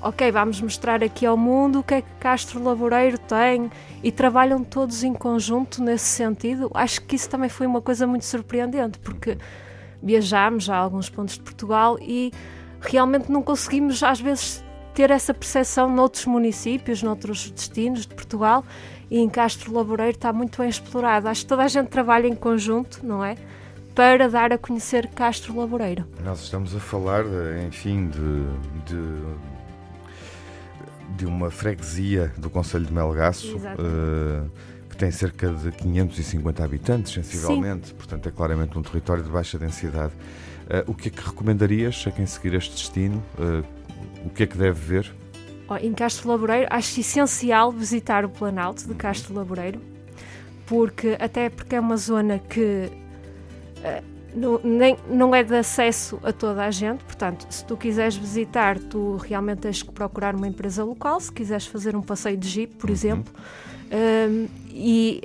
ok, 0.00 0.30
vamos 0.30 0.60
mostrar 0.60 1.02
aqui 1.02 1.26
ao 1.26 1.36
mundo 1.36 1.80
o 1.80 1.82
que 1.82 1.94
é 1.94 2.02
que 2.02 2.10
Castro 2.20 2.62
Laboreiro 2.62 3.18
tem 3.18 3.70
e 4.02 4.12
trabalham 4.12 4.62
todos 4.62 5.02
em 5.02 5.12
conjunto 5.12 5.82
nesse 5.82 6.06
sentido. 6.06 6.70
Acho 6.74 7.02
que 7.02 7.16
isso 7.16 7.28
também 7.28 7.48
foi 7.48 7.66
uma 7.66 7.82
coisa 7.82 8.06
muito 8.06 8.24
surpreendente, 8.24 8.98
porque 9.00 9.36
viajámos 10.02 10.70
a 10.70 10.76
alguns 10.76 11.10
pontos 11.10 11.34
de 11.34 11.40
Portugal 11.40 11.98
e 12.00 12.32
realmente 12.80 13.30
não 13.30 13.42
conseguimos, 13.42 14.02
às 14.02 14.20
vezes, 14.20 14.64
ter 14.94 15.10
essa 15.10 15.34
percepção 15.34 15.90
noutros 15.90 16.26
municípios, 16.26 17.02
noutros 17.02 17.50
destinos 17.50 18.06
de 18.06 18.14
Portugal 18.14 18.64
e 19.10 19.18
em 19.18 19.28
Castro 19.28 19.72
Laboreiro 19.72 20.16
está 20.16 20.32
muito 20.32 20.58
bem 20.58 20.68
explorado. 20.68 21.28
Acho 21.28 21.42
que 21.42 21.48
toda 21.48 21.62
a 21.62 21.68
gente 21.68 21.88
trabalha 21.88 22.26
em 22.26 22.34
conjunto, 22.34 23.00
não 23.04 23.24
é? 23.24 23.36
Para 23.94 24.28
dar 24.28 24.52
a 24.52 24.58
conhecer 24.58 25.08
Castro 25.08 25.56
Laboreiro. 25.56 26.06
Nós 26.24 26.42
estamos 26.42 26.74
a 26.74 26.78
falar, 26.78 27.24
enfim, 27.66 28.08
de, 28.08 28.92
de 28.92 29.58
de 31.16 31.26
uma 31.26 31.50
freguesia 31.50 32.32
do 32.36 32.50
Conselho 32.50 32.86
de 32.86 32.92
Melgaço, 32.92 33.56
uh, 33.56 34.50
que 34.88 34.96
tem 34.96 35.10
cerca 35.10 35.48
de 35.50 35.72
550 35.72 36.64
habitantes, 36.64 37.12
sensivelmente, 37.12 37.88
Sim. 37.88 37.94
portanto 37.94 38.28
é 38.28 38.32
claramente 38.32 38.78
um 38.78 38.82
território 38.82 39.22
de 39.22 39.30
baixa 39.30 39.58
densidade. 39.58 40.12
Uh, 40.66 40.90
o 40.90 40.94
que 40.94 41.08
é 41.08 41.10
que 41.10 41.20
recomendarias 41.20 42.04
a 42.06 42.10
quem 42.10 42.26
seguir 42.26 42.54
este 42.54 42.72
destino? 42.72 43.22
Uh, 43.38 43.64
o 44.24 44.30
que 44.30 44.42
é 44.42 44.46
que 44.46 44.56
deve 44.56 44.78
ver? 44.78 45.12
Em 45.80 45.92
Castro 45.92 46.28
Laboreiro, 46.30 46.66
acho 46.70 47.00
essencial 47.00 47.70
visitar 47.70 48.24
o 48.24 48.28
Planalto 48.28 48.86
de 48.86 48.94
Castro 48.94 49.34
Laboreiro, 49.34 49.80
porque 50.66 51.16
até 51.20 51.50
porque 51.50 51.76
é 51.76 51.80
uma 51.80 51.96
zona 51.96 52.38
que 52.38 52.90
não, 54.34 54.60
nem, 54.62 54.96
não 55.08 55.34
é 55.34 55.42
de 55.42 55.56
acesso 55.56 56.18
a 56.22 56.32
toda 56.32 56.64
a 56.64 56.70
gente, 56.70 57.02
portanto, 57.04 57.46
se 57.50 57.64
tu 57.64 57.76
quiseres 57.76 58.16
visitar, 58.16 58.78
tu 58.78 59.16
realmente 59.16 59.60
tens 59.60 59.82
que 59.82 59.90
procurar 59.90 60.34
uma 60.34 60.46
empresa 60.46 60.84
local, 60.84 61.20
se 61.20 61.32
quiseres 61.32 61.66
fazer 61.66 61.96
um 61.96 62.02
passeio 62.02 62.36
de 62.36 62.48
jeep, 62.48 62.76
por 62.76 62.88
uhum. 62.88 62.94
exemplo. 62.94 63.34
Um, 63.90 64.48
e 64.70 65.22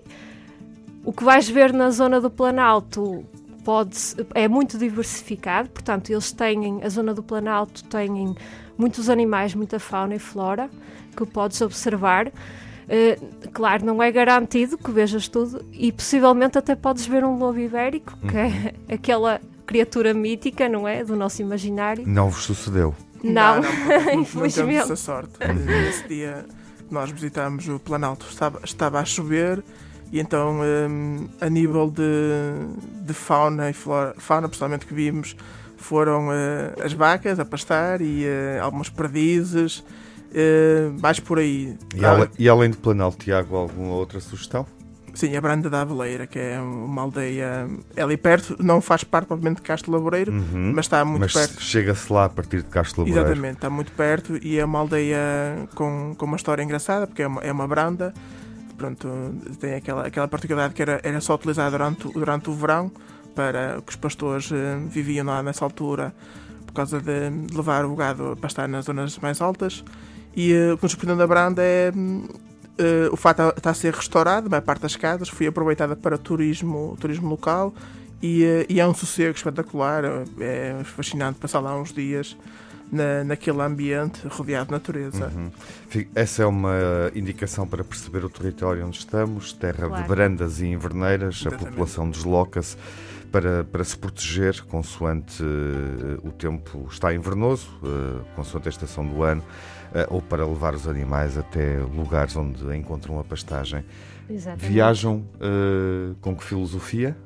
o 1.03 1.11
que 1.11 1.23
vais 1.23 1.47
ver 1.47 1.73
na 1.73 1.89
zona 1.91 2.21
do 2.21 2.29
Planalto 2.29 3.25
pode, 3.63 3.97
é 4.33 4.47
muito 4.47 4.77
diversificado, 4.77 5.69
portanto, 5.69 6.09
eles 6.09 6.31
têm, 6.31 6.81
a 6.83 6.89
zona 6.89 7.13
do 7.13 7.21
Planalto 7.21 7.83
tem 7.85 8.35
muitos 8.77 9.09
animais, 9.09 9.53
muita 9.53 9.79
fauna 9.79 10.15
e 10.15 10.19
flora 10.19 10.69
que 11.15 11.25
podes 11.25 11.61
observar. 11.61 12.27
Uh, 12.27 13.49
claro, 13.53 13.85
não 13.85 14.03
é 14.03 14.11
garantido 14.11 14.77
que 14.77 14.91
vejas 14.91 15.27
tudo 15.27 15.65
e 15.71 15.91
possivelmente 15.91 16.57
até 16.57 16.75
podes 16.75 17.05
ver 17.05 17.23
um 17.23 17.37
lobo 17.37 17.59
ibérico, 17.59 18.17
que 18.27 18.37
é 18.37 18.45
uhum. 18.45 18.71
é 18.87 18.93
aquela 18.95 19.41
criatura 19.65 20.13
mítica, 20.13 20.67
não 20.67 20.87
é? 20.87 21.03
Do 21.03 21.15
nosso 21.15 21.41
imaginário. 21.41 22.03
Não 22.05 22.29
vos 22.29 22.43
sucedeu? 22.43 22.93
Não, 23.23 23.61
não, 23.61 23.61
não 23.61 24.13
infelizmente. 24.21 24.75
Não 24.75 24.83
essa 24.83 24.95
sorte. 24.95 25.33
Nesse 25.47 26.07
dia 26.07 26.45
nós 26.91 27.09
visitámos 27.09 27.67
o 27.67 27.79
Planalto, 27.79 28.25
estava, 28.29 28.59
estava 28.63 28.99
a 28.99 29.05
chover 29.05 29.63
e 30.11 30.19
então 30.19 30.59
um, 30.61 31.27
a 31.41 31.49
nível 31.49 31.89
de, 31.89 32.03
de 33.03 33.13
fauna 33.13 33.71
e 33.71 33.73
flora, 33.73 34.13
fauna, 34.19 34.47
pessoalmente 34.47 34.85
que 34.85 34.93
vimos, 34.93 35.35
foram 35.83 36.29
uh, 36.29 36.83
as 36.83 36.93
vacas 36.93 37.39
a 37.39 37.45
pastar 37.45 38.01
e 38.01 38.25
uh, 38.25 38.63
algumas 38.63 38.89
perdizes 38.89 39.83
Uh, 40.33 40.99
mais 40.99 41.19
por 41.19 41.37
aí. 41.37 41.77
E, 41.95 42.03
ale, 42.03 42.27
e 42.39 42.49
além 42.49 42.71
do 42.71 42.77
Planalto, 42.77 43.23
Tiago, 43.23 43.55
alguma 43.55 43.93
outra 43.93 44.19
sugestão? 44.19 44.65
Sim, 45.13 45.35
a 45.35 45.41
Branda 45.41 45.69
da 45.69 45.81
Aveleira, 45.81 46.25
que 46.25 46.39
é 46.39 46.59
uma 46.59 47.03
aldeia 47.03 47.69
é 47.95 48.01
ali 48.01 48.17
perto, 48.17 48.55
não 48.59 48.81
faz 48.81 49.03
parte 49.03 49.27
propriamente 49.27 49.61
de 49.61 49.67
Castro 49.67 49.91
Laboreiro, 49.91 50.31
uhum, 50.31 50.73
mas 50.73 50.85
está 50.85 51.05
muito 51.05 51.21
mas 51.21 51.33
perto. 51.33 51.61
chega-se 51.61 52.11
lá 52.11 52.25
a 52.25 52.29
partir 52.29 52.63
de 52.63 52.69
Castro 52.69 53.01
Laboreiro. 53.01 53.27
Exatamente, 53.27 53.55
está 53.57 53.69
muito 53.69 53.91
perto 53.91 54.39
e 54.41 54.57
é 54.57 54.65
uma 54.65 54.79
aldeia 54.79 55.19
com, 55.75 56.15
com 56.17 56.25
uma 56.25 56.35
história 56.35 56.63
engraçada, 56.63 57.05
porque 57.05 57.21
é 57.21 57.27
uma, 57.27 57.41
é 57.41 57.51
uma 57.51 57.67
branda, 57.67 58.11
pronto, 58.75 59.07
tem 59.59 59.75
aquela, 59.75 60.07
aquela 60.07 60.27
particularidade 60.27 60.73
que 60.73 60.81
era, 60.81 60.99
era 61.03 61.21
só 61.21 61.35
utilizada 61.35 61.69
durante, 61.69 62.11
durante 62.11 62.49
o 62.49 62.53
verão, 62.53 62.91
para 63.35 63.81
que 63.81 63.91
os 63.91 63.95
pastores 63.95 64.51
uh, 64.51 64.55
viviam 64.87 65.25
lá 65.25 65.41
nessa 65.43 65.65
altura, 65.65 66.13
por 66.65 66.73
causa 66.73 66.99
de 66.99 67.29
levar 67.55 67.85
o 67.85 67.95
gado 67.95 68.31
a 68.31 68.35
pastar 68.35 68.67
nas 68.67 68.85
zonas 68.85 69.17
mais 69.19 69.41
altas. 69.41 69.83
E 70.35 70.53
uh, 70.53 70.73
o 70.73 70.77
que 70.77 70.83
nos 70.83 70.91
surpreendeu 70.91 71.17
da 71.17 71.27
Branda 71.27 71.61
é 71.61 71.91
uh, 71.93 73.13
o 73.13 73.17
fato 73.17 73.43
de 73.51 73.57
estar 73.57 73.69
a 73.69 73.73
ser 73.73 73.93
restaurado, 73.93 74.47
a 74.47 74.49
maior 74.49 74.61
parte 74.61 74.81
das 74.81 74.95
casas 74.95 75.29
foi 75.29 75.47
aproveitada 75.47 75.95
para 75.95 76.17
turismo, 76.17 76.97
turismo 76.99 77.29
local 77.29 77.73
e, 78.21 78.65
e 78.69 78.79
é 78.79 78.87
um 78.87 78.93
sossego 78.93 79.35
espetacular. 79.35 80.03
É 80.39 80.81
fascinante 80.83 81.39
passar 81.39 81.59
lá 81.59 81.79
uns 81.79 81.91
dias 81.91 82.37
na, 82.93 83.23
naquele 83.23 83.61
ambiente 83.61 84.25
rodeado 84.27 84.67
de 84.67 84.71
natureza. 84.71 85.31
Uhum. 85.35 85.51
Essa 86.15 86.43
é 86.43 86.45
uma 86.45 87.11
indicação 87.13 87.67
para 87.67 87.83
perceber 87.83 88.23
o 88.23 88.29
território 88.29 88.85
onde 88.85 88.99
estamos, 88.99 89.51
terra 89.51 89.87
claro. 89.87 90.01
de 90.01 90.07
brandas 90.07 90.61
e 90.61 90.67
inverneiras, 90.67 91.41
Exatamente. 91.41 91.63
a 91.63 91.69
população 91.69 92.09
desloca-se 92.09 92.77
para, 93.33 93.63
para 93.63 93.83
se 93.83 93.97
proteger 93.97 94.61
consoante 94.65 95.41
uh, 95.41 96.27
o 96.27 96.31
tempo 96.31 96.87
está 96.87 97.11
invernoso, 97.15 97.67
uh, 97.81 98.23
consoante 98.35 98.67
a 98.67 98.69
estação 98.69 99.03
do 99.03 99.23
ano, 99.23 99.41
uh, 99.41 100.13
ou 100.13 100.21
para 100.21 100.45
levar 100.45 100.75
os 100.75 100.87
animais 100.87 101.35
até 101.35 101.79
lugares 101.79 102.35
onde 102.35 102.63
encontram 102.77 103.19
a 103.19 103.23
pastagem. 103.23 103.83
Exatamente. 104.29 104.71
Viajam 104.71 105.25
com 106.21 106.33
que 106.33 106.43
filosofia? 106.45 107.17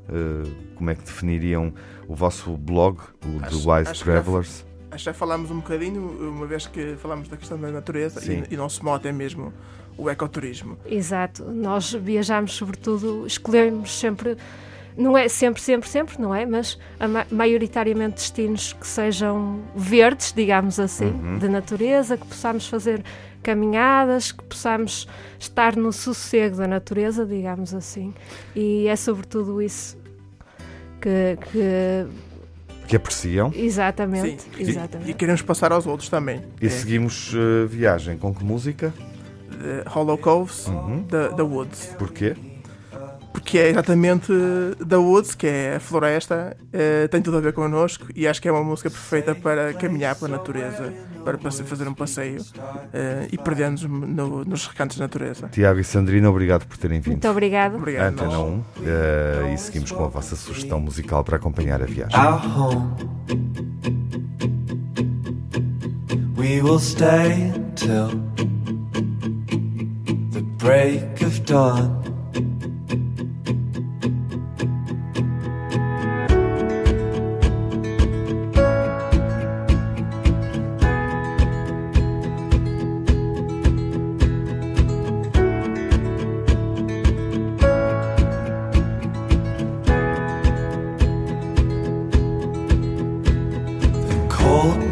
como 0.76 0.90
é 0.90 0.96
que 0.96 1.04
definiriam 1.04 1.72
o 2.08 2.16
vosso 2.16 2.58
blog, 2.58 2.98
o 3.24 3.44
acho, 3.44 3.64
The 3.64 3.72
Wise 3.72 4.04
Travelers? 4.04 4.66
Já, 4.90 4.96
acho 4.96 5.04
que 5.04 5.12
já 5.12 5.14
falámos 5.14 5.52
um 5.52 5.58
bocadinho, 5.58 6.02
uma 6.32 6.48
vez 6.48 6.66
que 6.66 6.96
falámos 6.96 7.28
da 7.28 7.38
questão 7.38 7.60
da 7.60 7.70
natureza 7.70 8.20
e, 8.34 8.46
e 8.52 8.58
nosso 8.58 8.84
mote 8.84 9.08
é 9.08 9.12
mesmo 9.12 9.54
o 9.96 10.10
ecoturismo. 10.10 10.76
Exato, 10.88 11.44
nós 11.46 11.94
viajamos 11.94 12.54
sobretudo, 12.54 13.28
escolhemos 13.28 14.00
sempre 14.00 14.36
não 14.98 15.18
é 15.18 15.28
sempre, 15.28 15.62
sempre, 15.62 15.88
sempre, 15.88 16.20
não 16.20 16.34
é? 16.34 16.46
Mas 16.46 16.78
maioritariamente 17.32 18.16
destinos 18.16 18.74
que 18.74 18.88
sejam 18.88 19.62
verdes, 19.76 20.34
digamos 20.34 20.80
assim, 20.80 21.06
uhum. 21.06 21.38
de 21.38 21.48
natureza, 21.48 22.18
que 22.18 22.26
possamos 22.26 22.68
fazer 22.68 23.04
caminhadas, 23.44 24.32
que 24.32 24.44
possamos 24.44 25.08
estar 25.40 25.76
no 25.76 25.94
sossego 25.94 26.58
da 26.58 26.68
natureza, 26.68 27.26
digamos 27.26 27.74
assim. 27.74 28.14
E 28.56 28.88
é 28.88 28.96
sobretudo 28.96 29.62
isso 29.62 29.98
que, 31.00 31.38
que 31.52 32.08
que 32.88 32.96
apreciam. 32.96 33.52
Exatamente. 33.54 34.44
Sim, 34.44 34.50
exatamente. 34.58 35.10
E, 35.10 35.12
e, 35.12 35.14
queremos 35.14 35.42
passar 35.42 35.74
aos 35.74 35.86
outros 35.86 36.08
também. 36.08 36.42
E 36.62 36.68
é. 36.68 36.70
seguimos 36.70 37.34
uh, 37.34 37.68
viagem 37.68 38.18
com 38.18 38.34
que 38.34 38.44
música? 38.46 38.94
The 39.62 39.90
Hollow 39.90 40.18
Coves, 40.18 40.68
uhum. 40.68 41.04
the, 41.04 41.36
the 41.36 41.42
Woods. 41.42 41.96
Porquê? 41.98 42.34
Porque 43.32 43.58
é 43.58 43.70
exatamente 43.70 44.32
da 44.86 45.00
Woods, 45.00 45.36
que 45.36 45.48
é 45.48 45.76
a 45.76 45.80
floresta, 45.80 46.56
uh, 46.62 47.08
tem 47.10 47.22
tudo 47.22 47.38
a 47.38 47.40
ver 47.40 47.54
connosco 47.54 48.08
e 48.16 48.28
acho 48.28 48.42
que 48.42 48.48
é 48.48 48.52
uma 48.52 48.64
música 48.64 48.90
perfeita 48.90 49.36
para 49.36 49.74
caminhar 49.74 50.16
pela 50.16 50.30
natureza, 50.30 50.94
para 51.24 51.38
fazer 51.38 51.88
um 51.88 51.94
passeio 51.94 52.42
uh, 52.42 53.28
e 53.32 53.38
perder-nos 53.38 53.84
no, 53.84 54.44
nos 54.44 54.68
recantos 54.68 54.98
da 54.98 55.06
natureza. 55.06 55.50
Tiago 55.50 55.80
e 55.80 55.84
Sandrina, 55.84 56.30
obrigado 56.30 56.66
por 56.66 56.78
terem 56.78 57.00
vindo. 57.00 57.14
Muito 57.14 57.30
obrigado. 57.30 57.76
obrigado 57.76 58.14
Antena 58.14 58.40
1 58.40 58.44
uh, 58.44 58.64
e 59.54 59.58
seguimos 59.58 59.92
com 59.92 60.04
a 60.04 60.08
vossa 60.08 60.36
sugestão 60.36 60.80
musical 60.80 61.24
para 61.24 61.38
acompanhar 61.38 61.82
a 61.82 61.86
viagem. 61.86 62.18
We 66.38 66.62
will 66.62 66.80
stay 66.80 67.52
until 67.56 68.10
the 70.32 70.42
break 70.58 71.22
of 71.24 71.44
dawn. 71.46 72.07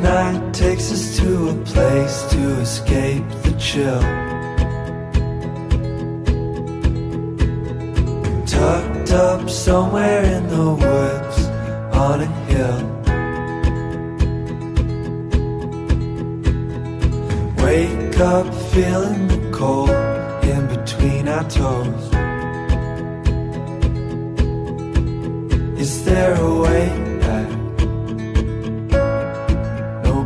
night 0.05 0.53
takes 0.53 0.91
us 0.91 1.17
to 1.17 1.49
a 1.49 1.55
place 1.71 2.15
to 2.33 2.41
escape 2.65 3.27
the 3.43 3.53
chill. 3.67 4.01
Tucked 8.45 9.11
up 9.11 9.49
somewhere 9.49 10.23
in 10.35 10.43
the 10.55 10.67
woods 10.83 11.37
on 12.05 12.17
a 12.27 12.31
hill. 12.49 12.81
Wake 17.65 18.19
up 18.19 18.47
feeling 18.73 19.27
the 19.33 19.41
cold 19.59 19.89
in 20.53 20.61
between 20.75 21.27
our 21.27 21.45
toes. 21.49 22.05
Is 25.83 26.05
there 26.05 26.35
a 26.35 26.53
way? 26.61 27.04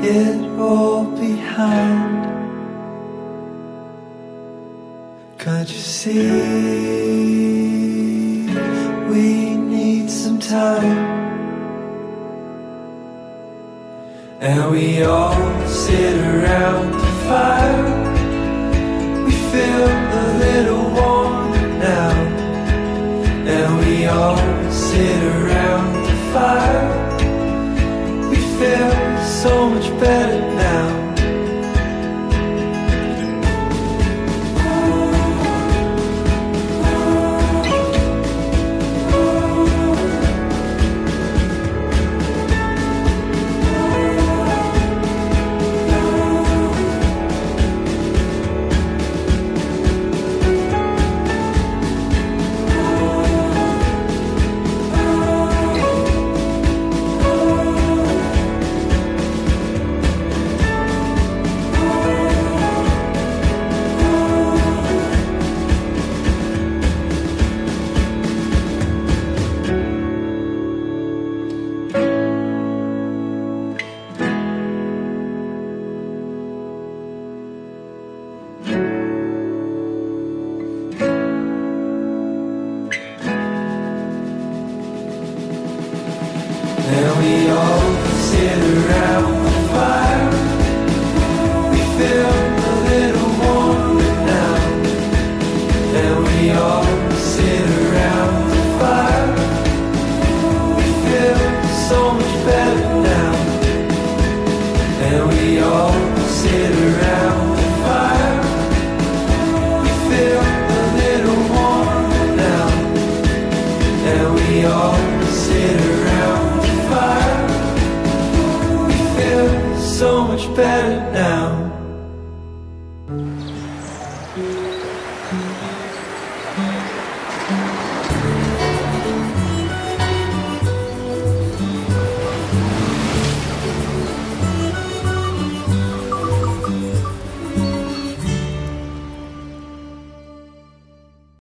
it 0.04 0.36
all 0.58 1.04
behind. 1.04 2.26
Can't 5.38 5.68
you 5.70 5.78
see? 5.78 6.30
We 9.08 9.54
need 9.56 10.10
some 10.10 10.40
time. 10.40 11.14
And 14.40 14.72
we 14.72 15.04
all 15.04 15.36
sit 15.68 16.16
around 16.16 16.90
the 16.90 17.06
fire. 17.28 17.84
We 19.24 19.30
feel 19.52 20.05
so 29.46 29.68
much 29.70 29.88
better 30.00 30.40
now. 30.54 30.65